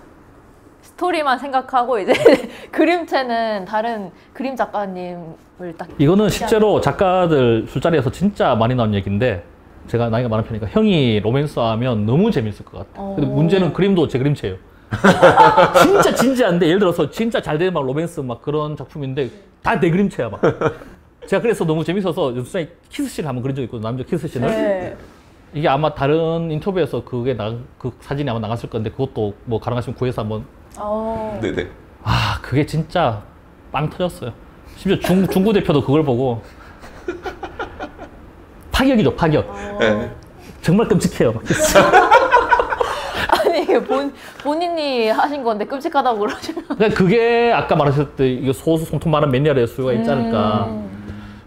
[1.00, 2.12] 스토리만 생각하고 이제
[2.72, 9.44] 그림체는 다른 그림 작가님을 딱 이거는 실제로 작가들 술자리에서 진짜 많이 나온 얘기인데
[9.88, 12.86] 제가 나이가 많은 편이니까 형이 로맨스 하면 너무 재밌을 것.
[12.94, 13.30] 근데 어.
[13.30, 14.56] 문제는 그림도 제 그림체예요.
[15.82, 19.30] 진짜 진지한데 예를 들어서 진짜 잘 되는 막 로맨스 막 그런 작품인데
[19.62, 20.40] 다 내 그림체야 막.
[21.26, 24.96] 제가 그래서 너무 재밌어서 요새 키스씬 한번 그린 적 있고 남자 키스씬을 네.
[25.54, 30.22] 이게 아마 다른 인터뷰에서 그게 나, 그 사진이 아마 나갔을 건데 그것도 뭐 가능하시면 구해서
[30.22, 30.44] 한번
[30.78, 31.38] 어.
[31.42, 31.68] 네네.
[32.04, 33.22] 아 그게 진짜
[33.72, 34.32] 빵 터졌어요.
[34.76, 36.42] 심지어 중, 중국 대표도 그걸 보고
[38.72, 39.46] 파격이죠 파격.
[39.78, 40.10] 네.
[40.62, 41.32] 정말 끔찍해요.
[41.32, 41.42] 막.
[43.28, 44.12] 아니 이게 본
[44.42, 49.92] 본인이 하신 건데 끔찍하다고 그러시면 그러니까 그게 아까 말하셨듯 이게 소수 손톱 많은 매니아의 수요가
[49.92, 50.66] 있지 않을까.
[50.66, 51.42] 음,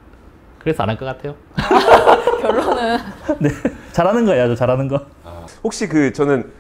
[0.60, 1.36] 그래서 안 할 것 같아요.
[2.42, 2.98] 결론은
[3.40, 3.50] 네,
[3.92, 5.02] 잘하는 거예요, 아주 잘하는 거.
[5.64, 6.52] 혹시 그 저는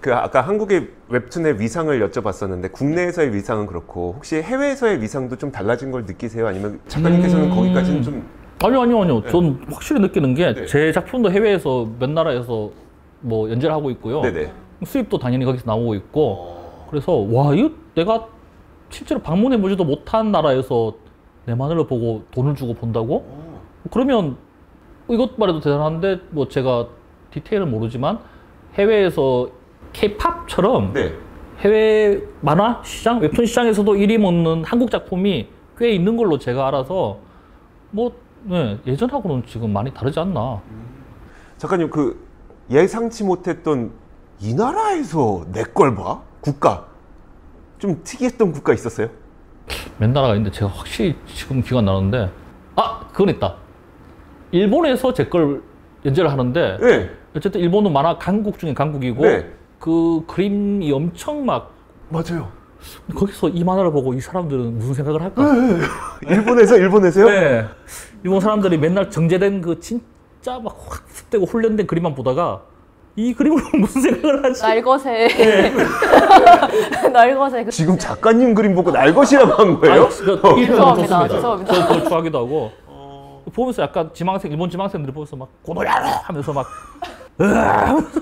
[0.00, 6.04] 그 아까 한국의 웹툰의 위상을 여쭤봤었는데 국내에서의 위상은 그렇고 혹시 해외에서의 위상도 좀 달라진 걸
[6.06, 6.46] 느끼세요?
[6.46, 7.54] 아니면 작가님께서는 음.
[7.54, 8.26] 거기까지는 좀
[8.62, 9.22] 아니요, 아니요, 아니요.
[9.30, 10.66] 전 확실히 느끼는 게 네.
[10.66, 12.70] 제 작품도 해외에서 몇 나라에서
[13.20, 14.22] 뭐 연재를 하고 있고요.
[14.22, 14.52] 네네.
[14.84, 16.86] 수입도 당연히 거기서 나오고 있고.
[16.90, 18.26] 그래서 와, 이거 내가
[18.88, 20.94] 실제로 방문해 보지도 못한 나라에서
[21.46, 23.24] 내 마늘을 보고 돈을 주고 본다고?
[23.90, 24.36] 그러면
[25.08, 26.88] 이것만 해도 대단한데 뭐 제가
[27.32, 28.18] 디테일은 모르지만
[28.74, 29.50] 해외에서
[29.92, 31.12] K-팝처럼 네.
[31.60, 35.48] 해외 만화 시장, 웹툰 시장에서도 1위 먹는 한국 작품이
[35.78, 37.18] 꽤 있는 걸로 제가 알아서
[37.90, 38.12] 뭐
[38.44, 40.60] 네, 예전하고는 지금 많이 다르지 않나.
[41.58, 42.26] 작가님 그
[42.70, 43.90] 예상치 못했던
[44.40, 46.20] 이 나라에서 내 걸 봐?
[46.40, 46.86] 국가
[47.78, 49.08] 좀 특이했던 국가 있었어요?
[49.98, 52.30] 몇 나라가 있는데 제가 확실히 지금 기가 안 나는데
[52.76, 53.56] 아 그건 있다.
[54.52, 55.62] 일본에서 제 걸
[56.06, 57.10] 연재를 하는데 네.
[57.36, 59.46] 어쨌든 일본은 만화 강국 중에 강국이고 네.
[59.80, 61.72] 그 그림이 엄청 막
[62.10, 62.48] 맞아요.
[63.14, 65.42] 거기서 이 만화를 보고 이 사람들은 무슨 생각을 할까?
[66.28, 67.28] 일본에서 일본에서요?
[67.28, 67.64] 네.
[68.22, 72.62] 일본 사람들이 맨날 정제된 그 진짜 막 학습되고 훈련된 그림만 보다가
[73.16, 74.62] 이 그림으로 무슨 생각을 하지?
[77.10, 80.04] 날것의 그 지금 작가님 그림 보고 날것이라고 한 거예요?
[80.04, 81.06] 아니, 그, 이 죄송합니다.
[81.06, 81.28] 좋습니다.
[81.28, 81.74] 죄송합니다.
[81.74, 82.72] 저 그걸 좋아하기도 하고
[83.52, 86.66] 보면서 약간 지망생 일본 지망생들이 보면서 막 고노야로 하면서 막
[87.40, 88.20] 으아 하면서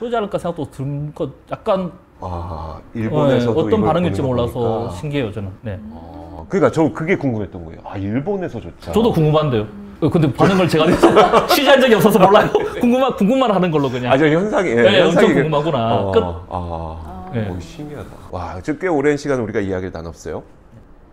[0.00, 4.90] 그러지 않을까 생각도 드는 것 약간 아 네, 일본에서도 어떤 반응일지 몰라서.
[4.92, 5.50] 신기해요 저는.
[5.62, 5.78] 네.
[5.90, 7.80] 어, 그러니까 저 그게 궁금했던 거예요.
[7.84, 8.92] 아 일본에서조차.
[8.92, 9.66] 저도 궁금한데요.
[10.00, 10.86] 어, 근데 반응을 제가
[11.48, 12.50] 취재한 적이 없어서 몰라요.
[12.80, 14.10] 궁금한 궁금만 하는 걸로 그냥.
[14.12, 15.94] 아저 현상이 예, 네, 엄청 현상이 그- 궁금하구나.
[15.96, 16.22] 어, 끝.
[16.48, 17.48] 아, 네.
[17.50, 18.08] 오, 신기하다.
[18.30, 20.42] 와, 저꽤 오랜 시간 우리가 이야기를 나눴어요.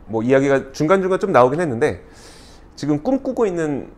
[0.05, 2.01] 뭐 이야기가 중간 중간 좀 나오긴 했는데
[2.77, 3.89] 지금 꿈꾸고 있는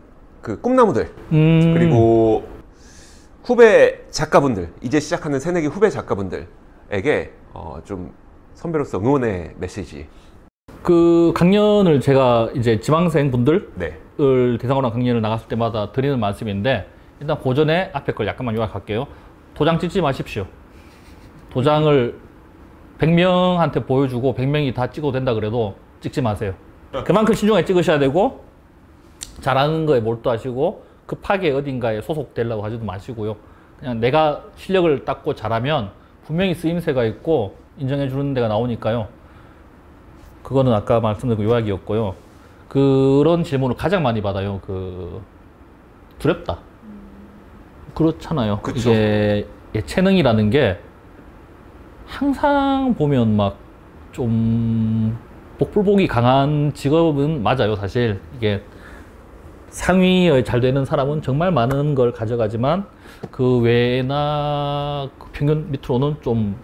[0.42, 2.42] 그 꿈나무들 음, 그리고
[3.42, 8.12] 후배 작가분들 이제 시작하는 새내기 후배 작가분들에게 어, 좀
[8.54, 10.06] 선배로서 응원의 메시지.
[10.82, 13.98] 그 강연을 제가 이제 지망생 분들을 네.
[14.58, 16.86] 대상으로 한 강연을 나갔을 때마다 드리는 말씀인데
[17.20, 19.06] 일단 고전에 앞에 걸 약간만 요약할게요.
[19.54, 20.46] 도장 찍지 마십시오.
[21.50, 22.18] 도장을
[22.98, 26.54] 100명한테 보여주고 100명이 다 찍어도 된다 그래도 찍지 마세요.
[27.04, 28.44] 그만큼 신중하게 찍으셔야 되고
[29.40, 33.34] 잘하는 거에 몰두하시고 급하게 어딘가에 소속되려고 하지도 마시고요.
[33.80, 35.90] 그냥 내가 실력을 닦고 잘하면
[36.24, 39.08] 분명히 쓰임새가 있고 인정해 주는 데가 나오니까요.
[40.44, 42.14] 그거는 아까 말씀드린 그 요약이었고요.
[42.68, 44.60] 그런 질문을 가장 많이 받아요.
[44.64, 45.20] 그
[46.20, 46.58] 두렵다.
[47.94, 48.60] 그렇잖아요.
[48.60, 48.90] 그쵸.
[48.90, 50.78] 이게 예체능이라는 게
[52.06, 53.70] 항상 보면 막
[54.12, 55.16] 좀
[55.58, 57.76] 복불복이 강한 직업은 맞아요.
[57.76, 58.62] 사실 이게
[59.70, 62.86] 상위에 잘 되는 사람은 정말 많은 걸 가져가지만
[63.30, 66.56] 그 외나 그 평균 밑으로는 좀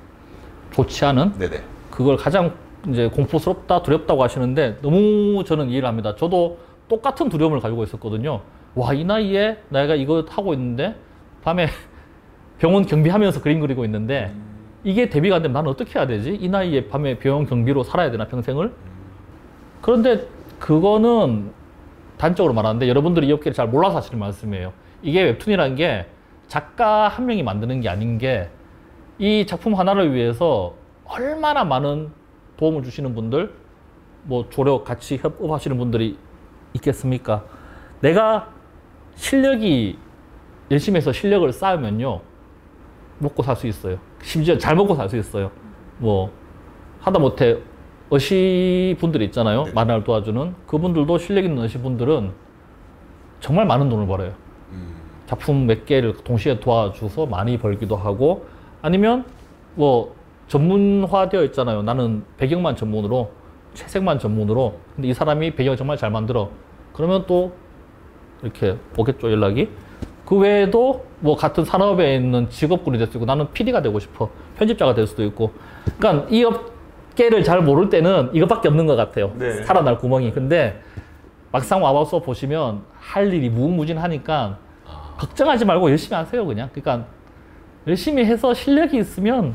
[0.73, 1.63] 좋지 않은 네네.
[1.91, 2.53] 그걸 가장
[2.89, 6.15] 이제 공포스럽다, 두렵다고 하시는데 너무 저는 이해를 합니다.
[6.15, 8.43] 저도 똑같은 두려움을 가지고 있었거든요.
[8.75, 10.95] 와, 이 나이에 내가 이거 하고 있는데
[11.43, 11.69] 밤에
[12.59, 14.33] 병원 경비하면서 그림 그리고 있는데
[14.85, 16.37] 이게 대비가 안 되면 나는 어떻게 해야 되지?
[16.41, 18.73] 이 나이에 밤에 병원 경비로 살아야 되나 평생을?
[19.81, 20.27] 그런데
[20.59, 21.51] 그거는
[22.19, 24.73] 단적으로 말하는데 여러분들이 이 업계를 잘 몰라서 하시는 말씀이에요.
[25.03, 26.07] 이게 웹툰이라는 게
[26.49, 28.51] 작가 한 명이 만드는 게 아닌 게
[29.19, 30.75] 이 작품 하나를 위해서
[31.07, 32.11] 얼마나 많은
[32.59, 33.53] 도움을 주시는 분들,
[34.25, 36.19] 뭐 조력 같이 협업하시는 분들이
[36.75, 37.45] 있겠습니까?
[38.01, 38.51] 내가
[39.15, 39.99] 실력이
[40.71, 42.21] 열심히 해서 실력을 쌓으면요.
[43.19, 43.99] 먹고 살 수 있어요.
[44.21, 45.51] 심지어 잘 먹고 살 수 있어요.
[45.99, 46.31] 뭐
[47.01, 47.59] 하다 못해
[48.09, 49.65] 어시 분들이 있잖아요.
[49.65, 49.73] 네.
[49.73, 52.31] 만화를 도와주는 그분들도 실력 있는 어시 분들은
[53.41, 54.33] 정말 많은 돈을 벌어요.
[55.27, 58.47] 작품 몇 개를 동시에 도와줘서 많이 벌기도 하고
[58.81, 59.25] 아니면
[59.75, 60.15] 뭐
[60.47, 61.83] 전문화되어 있잖아요.
[61.83, 63.33] 나는 배경만 전문으로
[63.75, 66.51] 채색만 전문으로 근데 이 사람이 배경 정말 잘 만들어
[66.93, 67.53] 그러면 또
[68.43, 69.69] 이렇게 오겠죠 연락이
[70.25, 74.95] 그 외에도 뭐 같은 산업에 있는 직업군이 될 수도 있고 나는 PD가 되고 싶어 편집자가
[74.95, 75.53] 될 수도 있고
[75.99, 76.76] 그러니까 이 업
[77.17, 79.33] 계를 잘 모를 때는 이것밖에 없는 것 같아요.
[79.37, 79.65] 네.
[79.65, 80.33] 살아날 구멍이.
[80.33, 80.81] 근데
[81.51, 84.59] 막상 와봐서 보시면 할 일이 무궁무진하니까
[85.19, 86.69] 걱정하지 말고 열심히 하세요 그냥.
[86.73, 87.09] 그러니까
[87.87, 89.55] 열심히 해서 실력이 있으면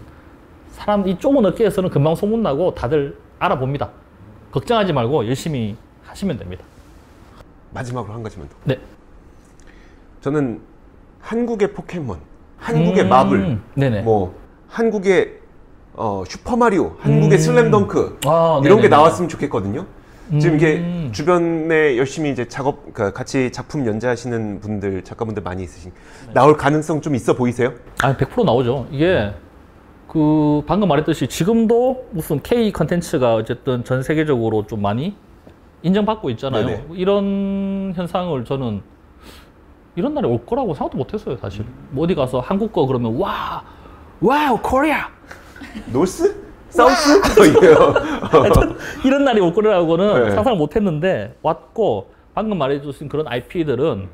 [0.72, 3.90] 사람 이 좁은 업계에서는 금방 소문나고 다들 알아봅니다.
[4.52, 6.64] 걱정하지 말고 열심히 하시면 됩니다.
[7.74, 8.56] 마지막으로 한 가지만 더.
[8.66, 8.80] 네.
[10.22, 10.62] 저는
[11.20, 12.20] 한국의 포켓몬,
[12.58, 14.02] 한국의 음, 마블, 네네.
[14.02, 14.36] 뭐
[14.68, 15.41] 한국의
[15.94, 17.42] 어, 슈퍼 마리오, 한국의 음.
[17.42, 18.88] 슬램덩크 아, 이런 게.
[18.88, 19.86] 나왔으면 좋겠거든요.
[20.40, 21.10] 지금 이게 음.
[21.12, 25.92] 주변에 열심히 이제 작업, 그러니까 같이 작품 연재하시는 분들, 작가분들 많이 있으신
[26.28, 26.34] 네.
[26.34, 27.74] 나올 가능성 좀 있어 보이세요?
[28.02, 28.88] 아니 100% 나오죠.
[28.92, 29.34] 이게
[30.08, 35.16] 그 방금 말했듯이 지금도 무슨 K 컨텐츠가 어쨌든 전 세계적으로 좀 많이
[35.84, 36.66] 인정받고 있잖아요.
[36.66, 36.86] 네네.
[36.94, 38.82] 이런 현상을 저는
[39.98, 41.66] 이런 날이 올 거라고 생각도 못 했어요, 사실.
[41.90, 43.64] 뭐 어디 가서 한국 거 그러면 와,
[44.22, 45.10] wow, Korea
[45.92, 46.36] North?
[46.70, 47.22] South?
[47.38, 47.76] 뭐 이게요.
[48.22, 50.32] 하여튼 이런 날이 올 거라고는 네.
[50.32, 54.08] 상상을 못했는데 왔고 방금 말해주신 그런 IP들은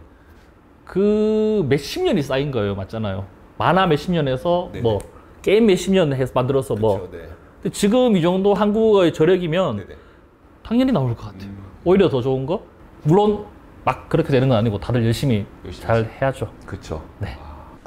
[0.86, 3.26] 그 몇십 년이 쌓인 거예요, 맞잖아요.
[3.58, 4.82] 만화 몇십 년에서 네네.
[4.82, 5.00] 뭐
[5.42, 7.28] 게임 몇십 년 해서 만들어서 뭐 네.
[7.62, 9.96] 근데 지금 이 정도 한국어의 저력이면 네네.
[10.64, 11.50] 당연히 나올 것 같아요.
[11.50, 11.64] 음.
[11.86, 12.64] 오히려 더 좋은 거?
[13.04, 13.46] 물론
[13.86, 16.50] 막 그렇게 되는 건 아니고 다들 열심히 열심히 잘 해야죠.
[16.66, 17.02] 그렇죠.
[17.20, 17.38] 네.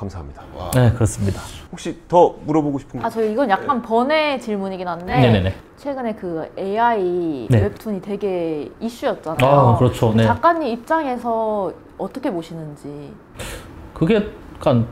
[0.01, 0.43] 감사합니다.
[0.75, 1.43] 네, 그렇습니다.
[1.71, 3.07] 혹시 더 물어보고 싶은 거?
[3.07, 5.55] 아, 저 이건 약간 번외 질문이긴 한데 네네네.
[5.77, 7.61] 최근에 그 AI 네.
[7.61, 9.51] 웹툰이 되게 이슈였잖아요.
[9.51, 10.15] 아, 그렇죠.
[10.17, 10.25] 네.
[10.25, 13.13] 작가님 입장에서 어떻게 보시는지.
[13.93, 14.27] 그게
[14.57, 14.87] 약간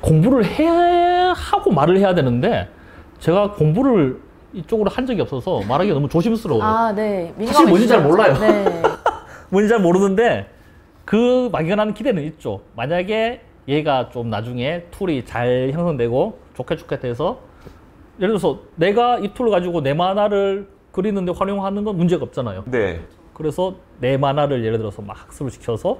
[0.00, 2.70] 공부를 해야 하고 말을 해야 되는데
[3.18, 4.20] 제가 공부를
[4.54, 6.64] 이쪽으로 한 적이 없어서 말하기가 너무 조심스러워요.
[6.64, 7.34] 아, 네.
[7.44, 8.38] 사실 뭔지 잘 몰라요.
[8.40, 8.82] 네.
[9.50, 10.48] 뭔지 잘 모르는데
[11.04, 12.62] 그 막연한 기대는 있죠.
[12.74, 17.40] 만약에 얘가 좀 나중에 툴이 잘 형성되고 좋게 좋게 돼서
[18.18, 22.64] 예를 들어서 내가 이 툴을 가지고 내 만화를 그리는데 활용하는 건 문제가 없잖아요.
[22.66, 23.00] 네.
[23.34, 25.98] 그래서 내 만화를 예를 들어서 막 학습을 시켜서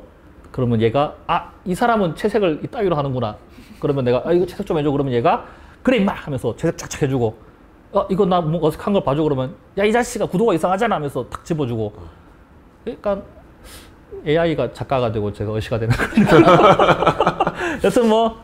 [0.53, 3.37] 그러면 얘가 아 이 사람은 채색을 이따위로 하는구나.
[3.81, 4.91] 그러면 내가 아 이거 채색 좀 해줘.
[4.91, 5.45] 그러면 얘가
[5.83, 7.37] 그래 임마 하면서 채색 쫙쫙 해주고
[7.93, 9.23] 어 이거 나 뭐 어색한 걸 봐줘.
[9.25, 11.93] 그러면 야 이 자식아 구도가 이상하잖아 하면서 탁 집어주고
[12.85, 13.21] 그러니까
[14.27, 17.36] AI가 작가가 되고 제가 어시가 되는 거니까
[17.85, 18.39] 여튼 뭐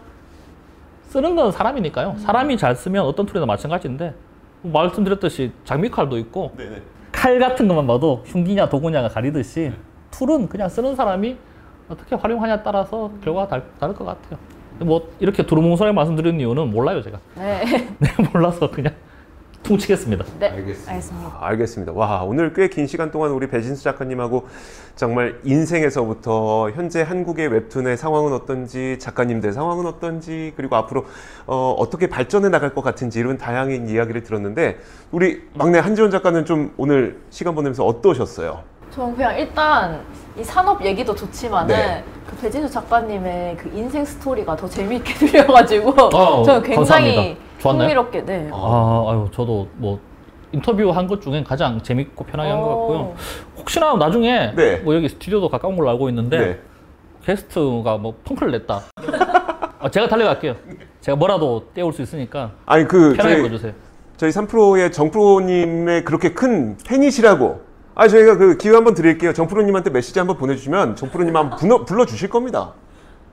[1.08, 2.16] 쓰는 건 사람이니까요.
[2.18, 4.14] 사람이 잘 쓰면 어떤 툴이나 마찬가지인데
[4.62, 6.82] 뭐 말씀드렸듯이 장미칼도 있고 네네.
[7.10, 9.72] 칼 같은 것만 봐도 흉기냐 도구냐가 가리듯이
[10.10, 11.36] 툴은 그냥 쓰는 사람이
[11.88, 14.38] 어떻게 활용하냐에 따라서 결과가 달, 다를 것 같아요.
[14.78, 17.18] 뭐 이렇게 두루뭉술하게 말씀드리는 이유는 몰라요 제가.
[17.36, 17.62] 네.
[17.98, 18.94] 네, 몰라서 그냥
[19.72, 20.24] 퉁치겠습니다.
[20.38, 20.48] 네.
[20.50, 20.90] 알겠습니다.
[20.92, 21.28] 알겠습니다.
[21.28, 21.92] 아, 알겠습니다.
[21.92, 24.46] 와, 오늘 꽤 긴 시간 동안 우리 배진수 작가님하고
[24.96, 31.06] 정말 인생에서부터 현재 한국의 웹툰의 상황은 어떤지, 작가님들 상황은 어떤지, 그리고 앞으로
[31.46, 34.78] 어, 어떻게 발전해 나갈 것 같은지 이런 다양한 이야기를 들었는데
[35.10, 38.71] 우리 막내 한지원 작가는 좀 오늘 시간 보내면서 어떠셨어요?
[38.94, 40.00] 저는 그냥 일단
[40.38, 42.04] 이 산업 얘기도 좋지만은 네.
[42.26, 47.36] 그 배진수 작가님의 그 인생 스토리가 더 재미있게 들려가지고 어, 저는 굉장히?
[47.60, 48.50] 흥미롭게 네.
[48.52, 49.98] 아, 아유 저도 뭐
[50.52, 52.98] 인터뷰 한 것 중엔 가장 재밌고 편하게 한 것 같고요.
[52.98, 53.16] 어.
[53.56, 54.76] 혹시나 나중에 네.
[54.78, 56.60] 뭐 여기 스튜디오도 가까운 걸로 알고 있는데 네.
[57.24, 58.80] 게스트가 뭐 펑크를 냈다.
[59.78, 60.56] 아, 제가 달려갈게요.
[61.00, 63.72] 제가 뭐라도 떼올 수 있으니까 아니 그 편하게 저희, 불러주세요.
[64.16, 67.71] 저희 3프로의 정프로님의 그렇게 큰 팬이시라고.
[67.94, 69.32] 아 저희가 그 기회 한번 드릴게요.
[69.32, 72.72] 정프로님한테 메시지 한번 보내주시면 정프로님 한번 불러, 불러주실 겁니다.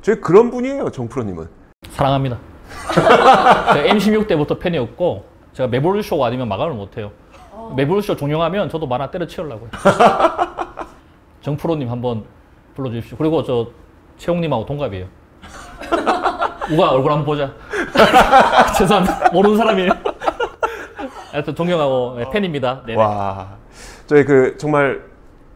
[0.02, 1.48] 저희 그런 분이에요, 정프로님은.
[1.92, 2.38] 사랑합니다.
[2.94, 7.12] 제가 M16 때부터 팬이었고 제가 매불 쇼가 아니면 마감을 못해요.
[7.76, 9.70] 매불 쇼 종영하면 저도 만화 때려치우려고요.
[11.42, 12.26] 정프로님 한번
[12.76, 13.18] 불러주십시오.
[13.18, 13.68] 그리고 저
[14.18, 15.06] 채용님하고 동갑이에요.
[16.72, 17.54] 우가 얼굴 한번 보자.
[18.78, 19.30] 죄송합니다.
[19.32, 19.92] 모르는 사람이에요.
[21.32, 22.84] 하여튼 존경하고 네, 팬입니다.
[22.86, 23.00] 네네.
[23.00, 23.59] 와,
[24.10, 25.04] 저희 그 정말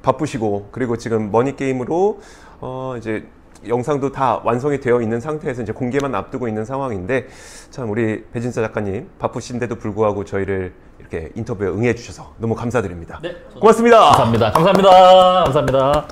[0.03, 2.19] 바쁘시고 그리고 지금 머니 게임으로
[2.61, 3.25] 어 이제
[3.67, 7.29] 영상도 다 완성이 되어 있는 상태에서 이제 공개만 앞두고 있는 상황인데
[7.71, 13.21] 참 우리 배진서 작가님 바쁘신데도 불구하고 저희를 이렇게 인터뷰에 응해 주셔서 너무 감사드립니다.
[13.23, 13.99] 네, 고맙습니다.
[14.11, 14.51] 감사합니다.
[14.51, 15.43] 감사합니다.
[15.45, 16.07] 감사합니다.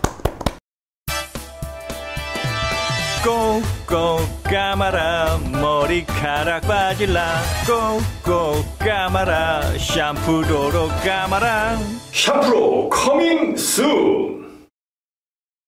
[3.91, 7.41] 꼭꼭 감아라 머리카락 빠질라.
[7.67, 11.77] 꼭꼭 감아라 샴푸로로 감아라.
[12.13, 14.65] 샴푸로 coming soon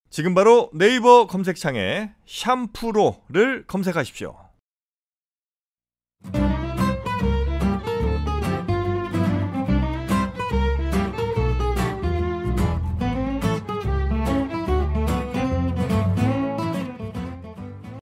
[0.10, 4.43] 지금 바로 네이버 검색창에 샴푸로를 검색하십시오